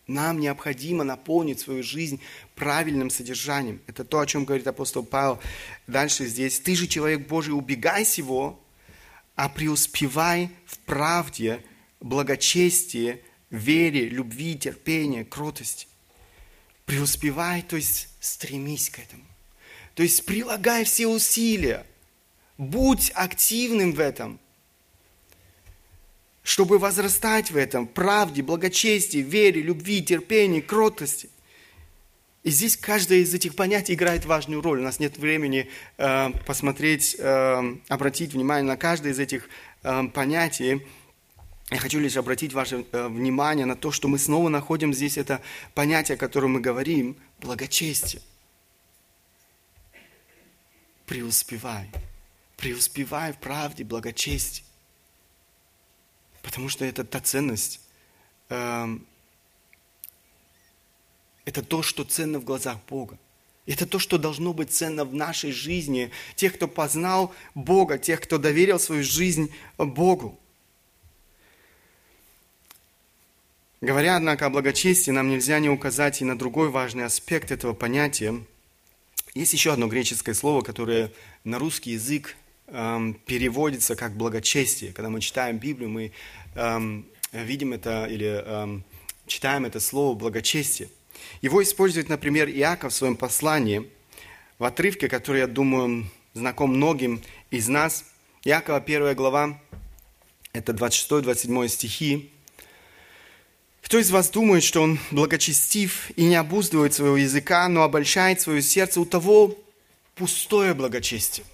нам 0.06 0.40
необходимо 0.40 1.04
наполнить 1.04 1.60
свою 1.60 1.82
жизнь 1.82 2.20
правильным 2.54 3.10
содержанием. 3.10 3.80
Это 3.86 4.04
то, 4.04 4.20
о 4.20 4.26
чем 4.26 4.44
говорит 4.44 4.66
апостол 4.66 5.04
Павел 5.04 5.38
дальше 5.86 6.26
здесь. 6.26 6.58
Ты 6.60 6.74
же 6.74 6.86
человек 6.86 7.28
Божий, 7.28 7.54
убегай 7.54 8.04
всего, 8.04 8.60
а 9.36 9.48
преуспевай 9.48 10.50
в 10.66 10.78
правде, 10.78 11.64
благочестии, 12.00 13.22
вере, 13.56 14.08
любви, 14.08 14.56
терпении, 14.56 15.22
кротости. 15.22 15.86
Преуспевай, 16.86 17.62
то 17.62 17.76
есть 17.76 18.08
стремись 18.20 18.90
к 18.90 18.98
этому. 18.98 19.24
То 19.94 20.02
есть 20.02 20.26
прилагай 20.26 20.84
все 20.84 21.06
усилия. 21.06 21.86
Будь 22.58 23.10
активным 23.14 23.92
в 23.92 24.00
этом, 24.00 24.38
чтобы 26.42 26.78
возрастать 26.78 27.50
в 27.50 27.56
этом, 27.56 27.86
правде, 27.86 28.42
благочестии, 28.42 29.18
вере, 29.18 29.62
любви, 29.62 30.02
терпении, 30.02 30.60
кротости. 30.60 31.30
И 32.42 32.50
здесь 32.50 32.76
каждое 32.76 33.20
из 33.20 33.32
этих 33.32 33.56
понятий 33.56 33.94
играет 33.94 34.26
важную 34.26 34.60
роль. 34.60 34.80
У 34.80 34.82
нас 34.82 35.00
нет 35.00 35.16
времени 35.16 35.70
э, 35.96 36.30
посмотреть, 36.46 37.16
э, 37.18 37.76
обратить 37.88 38.34
внимание 38.34 38.64
на 38.64 38.76
каждое 38.76 39.14
из 39.14 39.18
этих 39.18 39.48
э, 39.82 40.02
понятий. 40.12 40.82
Я 41.70 41.78
хочу 41.78 41.98
лишь 41.98 42.16
обратить 42.16 42.52
ваше 42.52 42.84
э, 42.92 43.08
внимание 43.08 43.64
на 43.64 43.74
то, 43.74 43.90
что 43.90 44.06
мы 44.06 44.18
снова 44.18 44.48
находим 44.48 44.92
здесь 44.92 45.16
это 45.16 45.40
понятие, 45.74 46.16
о 46.16 46.18
котором 46.18 46.52
мы 46.52 46.60
говорим, 46.60 47.16
благочестие. 47.40 48.20
Преуспевай. 51.06 51.90
Преуспевай 52.56 53.32
в 53.32 53.38
правде, 53.38 53.82
благочестии. 53.82 54.62
Потому 56.42 56.68
что 56.68 56.84
это 56.84 57.02
та 57.02 57.20
ценность, 57.20 57.80
э, 58.50 58.98
это 61.46 61.62
то, 61.62 61.82
что 61.82 62.04
ценно 62.04 62.38
в 62.38 62.44
глазах 62.44 62.78
Бога. 62.88 63.18
Это 63.66 63.86
то, 63.86 63.98
что 63.98 64.18
должно 64.18 64.52
быть 64.52 64.70
ценно 64.70 65.06
в 65.06 65.14
нашей 65.14 65.50
жизни. 65.50 66.10
Тех, 66.36 66.54
кто 66.54 66.68
познал 66.68 67.34
Бога, 67.54 67.96
тех, 67.96 68.20
кто 68.20 68.36
доверил 68.36 68.78
свою 68.78 69.02
жизнь 69.02 69.50
Богу. 69.78 70.38
Говоря, 73.84 74.16
однако, 74.16 74.46
о 74.46 74.50
благочестии, 74.50 75.10
нам 75.10 75.28
нельзя 75.28 75.58
не 75.58 75.68
указать 75.68 76.22
и 76.22 76.24
на 76.24 76.38
другой 76.38 76.70
важный 76.70 77.04
аспект 77.04 77.50
этого 77.50 77.74
понятия. 77.74 78.42
Есть 79.34 79.52
еще 79.52 79.74
одно 79.74 79.88
греческое 79.88 80.34
слово, 80.34 80.62
которое 80.62 81.12
на 81.44 81.58
русский 81.58 81.90
язык 81.90 82.34
эм, 82.68 83.12
переводится 83.26 83.94
как 83.94 84.16
благочестие. 84.16 84.94
Когда 84.94 85.10
мы 85.10 85.20
читаем 85.20 85.58
Библию, 85.58 85.90
мы 85.90 86.12
эм, 86.54 87.04
видим 87.32 87.74
это 87.74 88.06
или 88.06 88.42
эм, 88.46 88.84
читаем 89.26 89.66
это 89.66 89.80
слово 89.80 90.14
благочестие. 90.14 90.88
Его 91.42 91.62
использует, 91.62 92.08
например, 92.08 92.48
Иаков 92.48 92.90
в 92.94 92.96
своем 92.96 93.18
послании, 93.18 93.90
в 94.58 94.64
отрывке, 94.64 95.08
который, 95.08 95.40
я 95.40 95.46
думаю, 95.46 96.06
знаком 96.32 96.74
многим 96.74 97.20
из 97.50 97.68
нас. 97.68 98.06
Иакова, 98.44 98.80
первая 98.80 99.14
глава, 99.14 99.60
это 100.54 100.72
26-27 100.72 101.68
стихи. 101.68 102.30
Кто 103.84 103.98
из 103.98 104.10
вас 104.10 104.30
думает, 104.30 104.64
что 104.64 104.80
он 104.80 104.98
благочестив 105.10 106.10
и 106.16 106.24
не 106.24 106.36
обуздывает 106.36 106.94
своего 106.94 107.18
языка, 107.18 107.68
но 107.68 107.82
обольщает 107.82 108.40
свое 108.40 108.62
сердце, 108.62 108.98
у 108.98 109.04
того 109.04 109.54
пустое 110.14 110.72
благочестие 110.72 111.44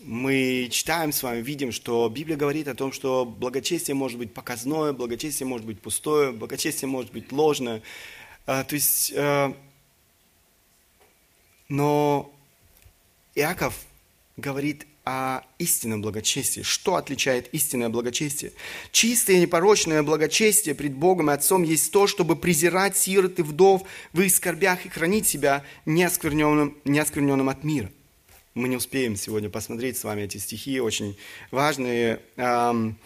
мы 0.00 0.68
читаем 0.70 1.12
с 1.12 1.22
вами, 1.22 1.40
видим, 1.40 1.72
что 1.72 2.08
Библия 2.08 2.36
говорит 2.36 2.68
о 2.68 2.74
том, 2.74 2.92
что 2.92 3.24
благочестие 3.24 3.94
может 3.94 4.18
быть 4.18 4.34
показное, 4.34 4.92
благочестие 4.92 5.46
может 5.46 5.66
быть 5.66 5.80
пустое, 5.80 6.32
благочестие 6.32 6.88
может 6.88 7.12
быть 7.12 7.32
ложное. 7.32 7.80
А, 8.46 8.64
то 8.64 8.74
есть, 8.74 9.12
а, 9.16 9.56
но 11.68 12.30
Иаков 13.34 13.80
говорит 14.36 14.86
о 15.04 15.42
истинном 15.58 16.00
благочестии. 16.00 16.62
Что 16.62 16.96
отличает 16.96 17.52
истинное 17.52 17.90
благочестие? 17.90 18.52
Чистое 18.90 19.36
и 19.36 19.40
непорочное 19.40 20.02
благочестие 20.02 20.74
пред 20.74 20.94
Богом 20.94 21.30
и 21.30 21.34
Отцом 21.34 21.62
есть 21.62 21.92
то, 21.92 22.06
чтобы 22.06 22.36
презирать 22.36 22.96
сирот 22.96 23.38
и 23.38 23.42
вдов 23.42 23.82
в 24.12 24.20
их 24.20 24.34
скорбях 24.34 24.86
и 24.86 24.88
хранить 24.88 25.26
себя 25.26 25.62
неоскверненным, 25.84 26.76
неоскверненным 26.84 27.48
от 27.48 27.64
мира. 27.64 27.90
Мы 28.54 28.68
не 28.68 28.76
успеем 28.76 29.16
сегодня 29.16 29.50
посмотреть 29.50 29.98
с 29.98 30.04
вами 30.04 30.22
эти 30.22 30.38
стихи, 30.38 30.80
очень 30.80 31.18
важные 31.50 32.20
эм, 32.36 32.96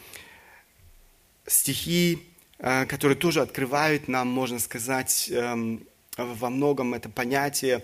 стихи, 1.46 2.22
э, 2.58 2.84
которые 2.86 3.16
тоже 3.16 3.40
открывают 3.40 4.08
нам, 4.08 4.28
можно 4.28 4.58
сказать, 4.58 5.28
эм, 5.32 5.86
во 6.18 6.50
многом 6.50 6.94
это 6.94 7.08
понятие 7.08 7.82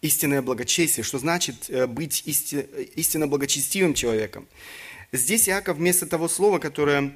истинное 0.00 0.42
благочестие, 0.42 1.04
что 1.04 1.18
значит 1.18 1.68
э, 1.68 1.86
быть 1.86 2.22
исти, 2.26 2.66
истинно 2.96 3.26
благочестивым 3.26 3.94
человеком. 3.94 4.46
Здесь 5.12 5.48
Иаков 5.48 5.76
вместо 5.76 6.06
того 6.06 6.28
слова, 6.28 6.58
которое 6.58 7.12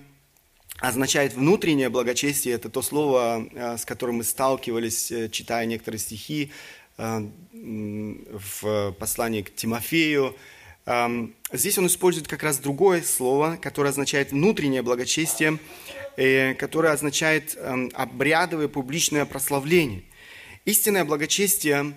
означает 0.79 1.35
внутреннее 1.35 1.89
благочестие, 1.89 2.55
это 2.55 2.69
то 2.69 2.83
слово, 2.83 3.49
э, 3.51 3.79
с 3.79 3.85
которым 3.85 4.17
мы 4.17 4.25
сталкивались, 4.25 5.11
э, 5.11 5.29
читая 5.31 5.67
некоторые 5.67 6.01
стихи 6.01 6.53
в 6.97 8.93
послании 8.99 9.43
к 9.43 9.55
Тимофею. 9.55 10.35
Эм, 10.85 11.33
здесь 11.53 11.79
он 11.79 11.87
использует 11.87 12.27
как 12.27 12.43
раз 12.43 12.59
другое 12.59 13.03
слово, 13.03 13.57
которое 13.63 13.91
означает 13.91 14.33
внутреннее 14.33 14.83
благочестие, 14.83 15.61
которое 16.59 16.93
означает 16.93 17.57
эм, 17.57 17.93
обрядовое 17.95 18.67
публичное 18.67 19.27
прославление. 19.27 20.03
Истинное 20.65 21.05
благочестие 21.05 21.95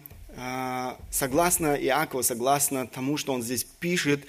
согласно 1.09 1.75
Иакову, 1.75 2.23
согласно 2.23 2.87
тому, 2.87 3.17
что 3.17 3.33
он 3.33 3.41
здесь 3.41 3.63
пишет, 3.63 4.25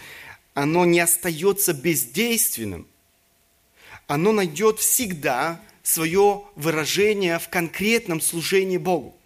оно 0.55 0.85
не 0.85 1.01
остается 1.01 1.73
бездейственным. 1.73 2.87
Оно 4.07 4.33
найдет 4.33 4.79
всегда 4.79 5.61
свое 5.83 6.43
выражение 6.55 7.39
в 7.39 7.49
конкретном 7.49 8.21
служении 8.21 8.79
Богу. 8.79 9.17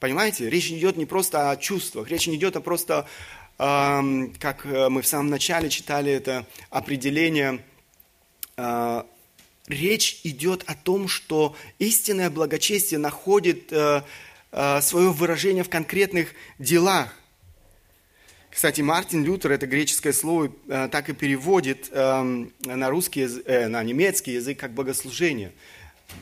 Понимаете? 0.00 0.50
Речь 0.50 0.70
идет 0.70 0.96
не 0.96 1.06
просто 1.06 1.50
о 1.50 1.56
чувствах, 1.56 2.08
речь 2.08 2.26
не 2.26 2.36
идет 2.36 2.56
о 2.56 2.60
просто, 2.60 3.06
э, 3.58 4.28
как 4.40 4.64
мы 4.64 5.02
в 5.02 5.06
самом 5.06 5.30
начале 5.30 5.70
читали 5.70 6.10
это 6.10 6.46
определение, 6.70 7.64
э, 8.56 9.02
речь 9.68 10.20
идет 10.24 10.64
о 10.66 10.74
том, 10.74 11.06
что 11.06 11.54
истинное 11.78 12.30
благочестие 12.30 12.98
находит 12.98 13.72
Э, 13.72 14.02
свое 14.52 15.10
выражение 15.10 15.64
в 15.64 15.70
конкретных 15.70 16.28
делах. 16.58 17.08
Кстати, 18.52 18.82
Мартин 18.82 19.24
Лютер 19.24 19.52
это 19.52 19.66
греческое 19.66 20.12
слово 20.12 20.52
э, 20.68 20.88
так 20.92 21.08
и 21.08 21.14
переводит 21.14 21.88
эм, 21.90 22.52
на 22.66 22.90
русский 22.90 23.26
э, 23.46 23.66
на 23.68 23.82
немецкий 23.82 24.32
язык 24.32 24.58
как 24.58 24.74
богослужение. 24.74 25.52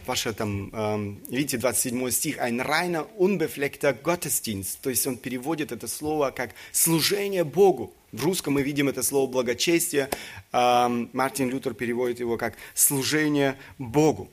Ваше 0.07 0.33
там, 0.33 0.70
эм, 0.72 1.20
видите, 1.28 1.59
27 1.59 2.09
стих, 2.11 2.39
ein 2.39 2.61
reiner, 2.61 3.09
unbefleckter 3.18 4.01
Gottesdienst. 4.01 4.78
То 4.81 4.91
есть 4.91 5.05
он 5.09 5.16
переводит 5.16 5.72
это 5.72 5.89
слово 5.89 6.31
как 6.31 6.53
служение 6.70 7.43
Богу. 7.43 7.93
В 8.12 8.24
русском 8.24 8.55
мы 8.55 8.62
видим 8.62 8.89
это 8.89 9.03
слово 9.03 9.28
благочестие. 9.28 10.09
Эм, 10.53 11.11
Мартин 11.12 11.51
Лютер 11.51 11.74
переводит 11.74 12.20
его 12.20 12.37
как 12.37 12.55
служение 12.74 13.57
Богу. 13.78 14.31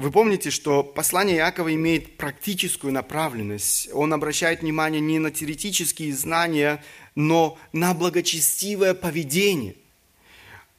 Вы 0.00 0.10
помните, 0.10 0.48
что 0.48 0.82
послание 0.82 1.36
Иакова 1.36 1.74
имеет 1.74 2.16
практическую 2.16 2.90
направленность. 2.90 3.90
Он 3.92 4.14
обращает 4.14 4.62
внимание 4.62 4.98
не 4.98 5.18
на 5.18 5.30
теоретические 5.30 6.14
знания, 6.14 6.82
но 7.14 7.58
на 7.74 7.92
благочестивое 7.92 8.94
поведение. 8.94 9.74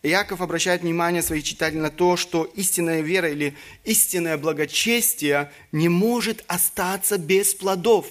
Иаков 0.02 0.42
обращает 0.42 0.82
внимание 0.82 1.22
своих 1.22 1.44
читателей 1.44 1.82
на 1.82 1.92
то, 1.92 2.18
что 2.18 2.46
истинная 2.46 3.02
вера 3.02 3.30
или 3.30 3.56
истинное 3.84 4.40
благочестие 4.40 5.52
не 5.72 5.88
может 5.88 6.44
остаться 6.48 7.20
без 7.20 7.54
плодов. 7.54 8.08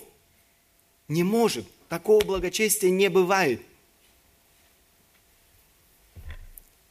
Не 1.08 1.24
может. 1.24 1.66
Такого 1.88 2.24
благочестия 2.24 2.88
не 2.88 3.10
бывает. 3.10 3.60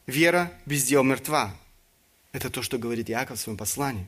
Вера 0.06 0.52
без 0.66 0.84
дел 0.84 1.04
мертва. 1.04 1.56
Это 2.32 2.50
то, 2.50 2.62
что 2.62 2.78
говорит 2.78 3.10
Иаков 3.10 3.38
в 3.38 3.40
своем 3.40 3.58
послании. 3.58 4.06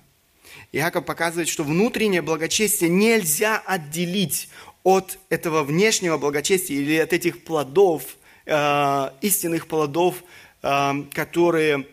Иаков 0.73 1.05
показывает, 1.05 1.49
что 1.49 1.65
внутреннее 1.65 2.23
благочестие 2.23 2.91
нельзя 2.91 3.59
отделить 3.59 4.49
от 4.83 5.19
этого 5.29 5.63
внешнего 5.63 6.19
благочестия 6.19 6.77
или 6.77 6.97
от 6.97 7.13
этих 7.13 7.45
плодов, 7.45 8.17
э, 8.47 9.11
истинных 9.21 9.67
плодов, 9.67 10.23
э, 10.63 11.05
которые, 11.13 11.87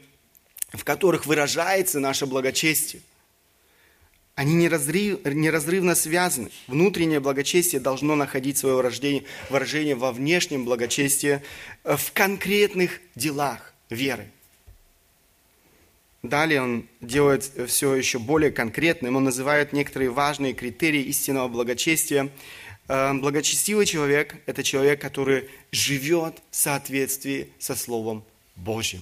в 0.73 0.84
которых 0.84 1.25
выражается 1.25 1.99
наше 1.99 2.25
благочестие. 2.25 3.01
Они 4.36 4.53
неразрыв, 4.53 5.25
неразрывно 5.25 5.95
связаны. 5.95 6.49
Внутреннее 6.67 7.19
благочестие 7.19 7.82
должно 7.82 8.15
находить 8.15 8.57
свое 8.57 8.75
выражение, 8.75 9.25
выражение 9.49 9.95
во 9.95 10.11
внешнем 10.11 10.65
благочестии, 10.65 11.41
э, 11.84 11.97
в 11.97 12.11
конкретных 12.13 13.01
делах 13.15 13.73
веры. 13.89 14.32
Далее 16.22 16.61
он 16.61 16.88
делает 16.99 17.43
все 17.67 17.95
еще 17.95 18.20
более 18.20 18.51
конкретным. 18.51 19.15
Он 19.15 19.24
называет 19.24 19.72
некоторые 19.72 20.09
важные 20.09 20.53
критерии 20.53 21.01
истинного 21.03 21.47
благочестия. 21.47 22.30
Э, 22.89 23.13
благочестивый 23.13 23.86
человек– 23.86 24.36
это 24.45 24.61
человек, 24.61 24.99
который 24.99 25.49
живет 25.72 26.41
в 26.51 26.55
соответствии 26.55 27.49
со 27.57 27.74
Словом 27.74 28.26
Божьим. 28.57 29.01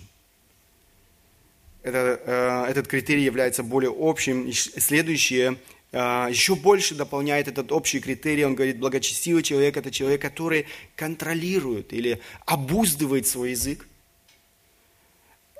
Это, 1.81 2.21
э, 2.23 2.69
этот 2.69 2.87
критерий 2.87 3.23
является 3.23 3.63
более 3.63 3.91
общим. 3.97 4.53
Следующее 4.53 5.57
э, 5.93 5.97
еще 6.29 6.55
больше 6.55 6.93
дополняет 6.93 7.47
этот 7.47 7.71
общий 7.71 7.99
критерий. 7.99 8.45
Он 8.45 8.53
говорит, 8.53 8.77
благочестивый 8.77 9.41
человек– 9.41 9.75
это 9.77 9.89
человек, 9.89 10.21
который 10.21 10.67
контролирует 10.95 11.93
или 11.93 12.21
обуздывает 12.45 13.25
свой 13.25 13.51
язык 13.51 13.87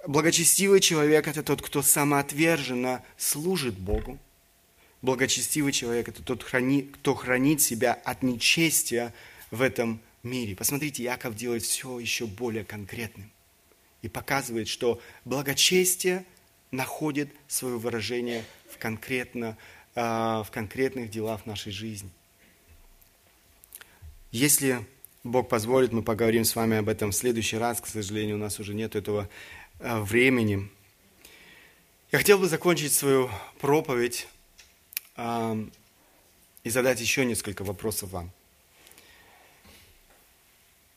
Благочестивый 0.07 0.79
человек– 0.79 1.27
это 1.29 1.43
тот, 1.43 1.61
кто 1.61 1.81
самоотверженно 1.81 3.03
служит 3.17 3.77
Богу. 3.77 4.17
Благочестивый 5.01 5.73
человек– 5.73 6.07
это 6.09 6.23
тот, 6.23 6.45
кто 6.45 7.13
хранит 7.13 7.61
себя 7.61 7.93
от 8.05 8.23
нечестия 8.23 9.13
в 9.51 9.61
этом 9.61 9.99
мире. 10.23 10.55
Посмотрите, 10.55 11.03
Яков 11.03 11.35
делает 11.35 11.63
все 11.63 11.99
еще 11.99 12.25
более 12.25 12.63
конкретным 12.63 13.29
и 14.01 14.07
показывает, 14.07 14.69
что 14.69 15.01
благочестие 15.25 16.23
находит 16.71 17.29
свое 17.49 17.77
выражение 17.77 18.45
в, 18.71 18.77
конкретно, 18.77 19.57
а, 19.93 20.43
в 20.43 20.51
конкретных 20.51 21.09
делах 21.09 21.45
нашей 21.45 21.73
жизни. 21.73 22.09
Если 24.31 24.85
Бог 25.25 25.49
позволит, 25.49 25.91
мы 25.91 26.01
поговорим 26.01 26.45
с 26.45 26.55
вами 26.55 26.77
об 26.77 26.87
этом 26.87 27.11
в 27.11 27.15
следующий 27.15 27.57
раз. 27.57 27.81
К 27.81 27.87
сожалению, 27.87 28.37
у 28.37 28.39
нас 28.39 28.61
уже 28.61 28.73
нет 28.73 28.95
этого 28.95 29.27
Э, 29.79 29.99
времени. 29.99 30.69
Я 32.11 32.17
хотел 32.17 32.39
бы 32.39 32.47
закончить 32.47 32.93
свою 32.93 33.29
проповедь 33.59 34.27
и 35.17 36.69
задать 36.69 37.01
еще 37.01 37.25
несколько 37.25 37.63
вопросов 37.63 38.11
вам. 38.11 38.31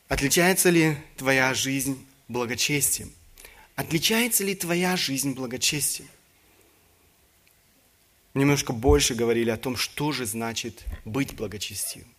Отличается 0.08 0.70
ли 0.70 0.96
твоя 1.16 1.54
жизнь 1.54 2.06
благочестием? 2.28 3.12
Отличается 3.76 4.44
ли 4.44 4.54
твоя 4.54 4.96
жизнь 4.96 5.32
благочестием? 5.32 6.08
Немножко 8.34 8.72
больше 8.72 9.14
говорили 9.14 9.50
о 9.50 9.56
том, 9.56 9.76
что 9.76 10.12
же 10.12 10.26
значит 10.26 10.84
быть 11.04 11.34
благочестивым. 11.34 12.14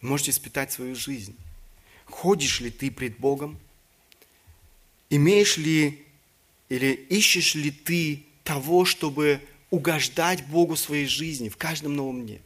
Можете 0.00 0.32
испытать 0.32 0.72
свою 0.72 0.94
жизнь. 0.94 1.36
Ходишь 2.06 2.60
ли 2.60 2.70
ты 2.70 2.90
пред 2.90 3.18
Богом? 3.18 3.58
Имеешь 5.10 5.56
ли 5.56 6.04
или 6.68 6.92
ищешь 6.92 7.54
ли 7.54 7.70
ты 7.70 8.24
того, 8.42 8.84
чтобы 8.84 9.40
угождать 9.70 10.46
Богу 10.46 10.76
своей 10.76 11.06
жизни, 11.06 11.48
в 11.48 11.56
каждом 11.56 11.94
новом 11.94 12.26
дне? 12.26 12.40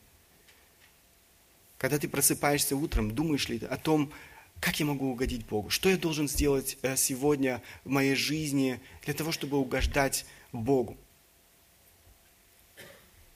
Когда 1.79 1.99
ты 1.99 2.09
просыпаешься 2.09 2.77
утром, 2.77 3.11
думаешь 3.15 3.49
ли 3.49 3.59
о 3.65 3.77
том, 3.79 4.13
как 4.61 4.79
я 4.79 4.85
могу 4.85 5.11
угодить 5.11 5.47
Богу? 5.47 5.71
Что 5.71 5.89
я 5.89 5.97
должен 5.97 6.29
сделать 6.29 6.77
э, 6.83 6.97
сегодня 6.97 7.63
в 7.85 7.89
моей 7.89 8.15
жизни 8.15 8.79
для 9.05 9.15
того, 9.15 9.33
чтобы 9.33 9.57
угождать 9.57 10.27
Богу? 10.53 10.99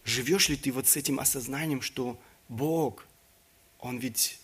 Живешь 0.04 0.50
ли 0.50 0.56
ты 0.56 0.70
вот 0.70 0.86
с 0.86 0.96
этим 0.96 1.18
осознанием, 1.18 1.80
что 1.80 2.20
Бог, 2.50 3.06
Он 3.78 3.96
ведь 3.96 4.38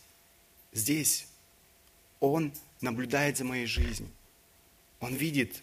здесь, 0.72 1.26
Он 2.18 2.54
наблюдает 2.80 3.36
за 3.36 3.44
моей 3.44 3.66
жизнью. 3.66 4.08
Он 5.00 5.14
видит 5.14 5.62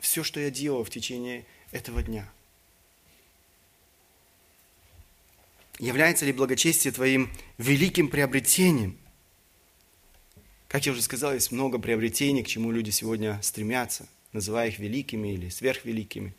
все, 0.00 0.24
что 0.24 0.40
я 0.40 0.50
делал 0.50 0.84
в 0.84 0.90
течение 0.90 1.44
этого 1.70 2.02
дня. 2.02 2.28
Является 5.78 6.26
ли 6.26 6.32
благочестие 6.32 6.92
твоим 6.92 7.30
великим 7.58 8.08
приобретением? 8.08 8.98
Как 10.68 10.86
я 10.86 10.92
уже 10.92 11.02
сказал, 11.02 11.34
есть 11.34 11.52
много 11.52 11.78
приобретений, 11.78 12.42
к 12.42 12.48
чему 12.48 12.70
люди 12.70 12.90
сегодня 12.90 13.40
стремятся, 13.42 14.08
называя 14.32 14.68
их 14.68 14.78
великими 14.78 15.34
или 15.34 15.48
сверхвеликими. 15.48 16.34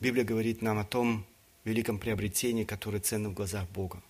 Библия 0.00 0.24
говорит 0.24 0.62
нам 0.62 0.78
о 0.78 0.84
том 0.84 1.26
великом 1.64 1.98
приобретении, 1.98 2.64
которое 2.64 3.00
ценно 3.00 3.28
в 3.28 3.34
глазах 3.34 3.68
Бога. 3.68 4.02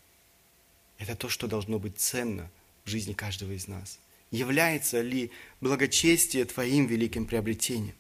Это 0.99 1.17
то, 1.17 1.29
что 1.29 1.49
должно 1.49 1.79
быть 1.79 1.99
ценно 1.99 2.51
в 2.85 2.91
жизни 2.91 3.13
каждого 3.13 3.53
из 3.53 3.67
нас. 3.67 3.99
Является 4.31 5.01
ли 5.01 5.31
благочестие 5.61 6.45
твоим 6.45 6.87
великим 6.87 7.27
приобретением? 7.27 7.95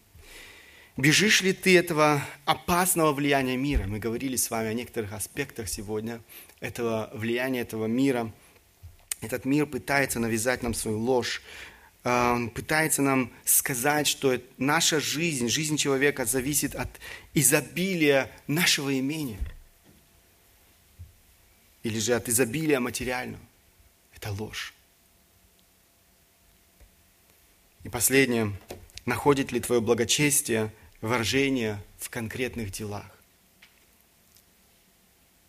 Бежишь 0.97 1.41
ли 1.41 1.53
ты 1.53 1.77
этого 1.79 2.23
опасного 2.45 3.13
влияния 3.13 3.57
мира? 3.57 3.87
Мы 3.87 3.99
говорили 3.99 4.37
с 4.37 4.51
вами 4.51 4.69
о 4.69 4.75
некоторых 4.75 5.13
аспектах 5.13 5.69
сегодня 5.69 6.21
этого 6.61 7.11
влияния 7.15 7.61
этого 7.61 7.87
мира. 7.87 8.33
Этот 9.21 9.45
мир 9.45 9.67
пытается 9.67 10.19
навязать 10.19 10.63
нам 10.63 10.75
свою 10.75 10.99
ложь, 10.99 11.43
а, 12.03 12.33
он 12.35 12.49
пытается 12.49 13.03
нам 13.03 13.31
сказать, 13.45 14.07
что 14.07 14.41
наша 14.57 15.01
жизнь, 15.01 15.49
жизнь 15.49 15.77
человека 15.77 16.25
зависит 16.25 16.75
от 16.75 16.89
изобилия 17.35 18.31
нашего 18.47 18.99
имения. 18.99 19.39
Или 21.83 21.99
же 21.99 22.15
от 22.15 22.29
изобилия 22.29 22.81
материального. 22.81 23.43
Это 24.15 24.33
ложь. 24.33 24.75
И 27.83 27.89
последнее. 27.89 28.53
Находит 29.07 29.53
ли 29.53 29.61
твое 29.61 29.81
благочестие 29.81 30.73
выражение 31.01 31.83
в 31.99 32.11
конкретных 32.11 32.71
делах? 32.71 33.11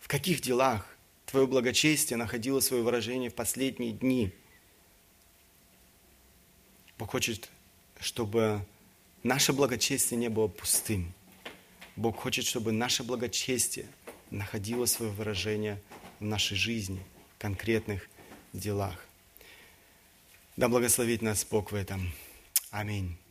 В 0.00 0.08
каких 0.08 0.40
делах 0.40 0.86
твое 1.26 1.46
благочестие 1.46 2.16
находило 2.16 2.60
свое 2.60 2.82
выражение 2.82 3.30
в 3.30 3.34
последние 3.34 3.92
дни– 3.92 4.32
Бог 7.02 7.10
хочет, 7.10 7.50
чтобы 7.98 8.64
наше 9.24 9.52
благочестие 9.52 10.16
не 10.20 10.28
было 10.28 10.46
пустым. 10.46 11.12
Бог 11.96 12.16
хочет, 12.16 12.44
чтобы 12.44 12.70
наше 12.70 13.02
благочестие 13.02 13.86
находило 14.30 14.86
свое 14.86 15.10
выражение 15.10 15.82
в 16.20 16.24
нашей 16.24 16.56
жизни, 16.56 17.02
в 17.34 17.42
конкретных 17.42 18.08
делах. 18.52 19.04
Да 20.56 20.68
благословит 20.68 21.22
нас 21.22 21.44
Бог 21.44 21.72
в 21.72 21.74
этом. 21.74 22.12
Amén. 22.72 23.21